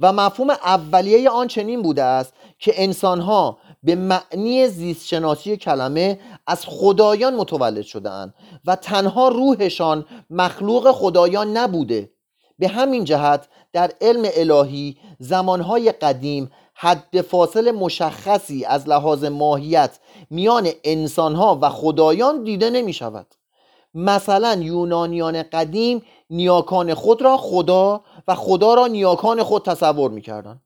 [0.00, 7.36] و مفهوم اولیه آن چنین بوده است که انسانها به معنی زیستشناسی کلمه از خدایان
[7.36, 8.34] متولد شدهاند
[8.64, 12.10] و تنها روحشان مخلوق خدایان نبوده.
[12.58, 19.98] به همین جهت در علم الهی زمانهای قدیم حد فاصل مشخصی از لحاظ ماهیت
[20.30, 23.26] میان انسانها و خدایان دیده نمی شود
[23.94, 30.60] مثلا یونانیان قدیم نیاکان خود را خدا و خدا را نیاکان خود تصور می‌کردن.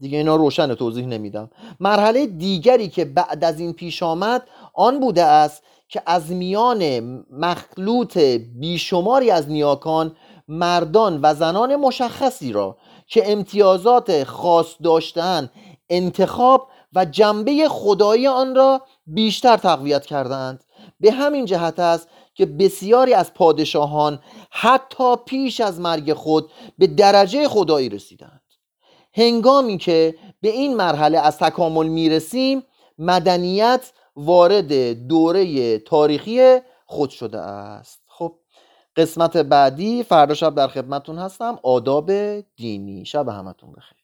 [0.00, 1.50] دیگه اینا روشن توضیح نمیدم.
[1.80, 4.42] مرحله دیگری که بعد از این پیش آمد
[4.74, 8.18] آن بوده است که از میان مخلوط
[8.58, 10.16] بیشماری از نیاکان
[10.48, 12.76] مردان و زنان مشخصی را
[13.06, 15.50] که امتیازات خاص داشتن
[15.90, 20.64] انتخاب و جنبه خدایی آن را بیشتر تقویت کردند
[21.00, 24.20] به همین جهت است که بسیاری از پادشاهان
[24.50, 28.42] حتی پیش از مرگ خود به درجه خدایی رسیدند
[29.14, 32.62] هنگامی که به این مرحله از تکامل می‌رسیم
[32.98, 38.01] مدنیت وارد دوره تاریخی خود شده است.
[38.96, 41.58] قسمت بعدی فردا شب در خدمتون هستم.
[41.62, 42.12] آداب
[42.56, 43.04] دینی.
[43.04, 44.01] شب همتون بخیر.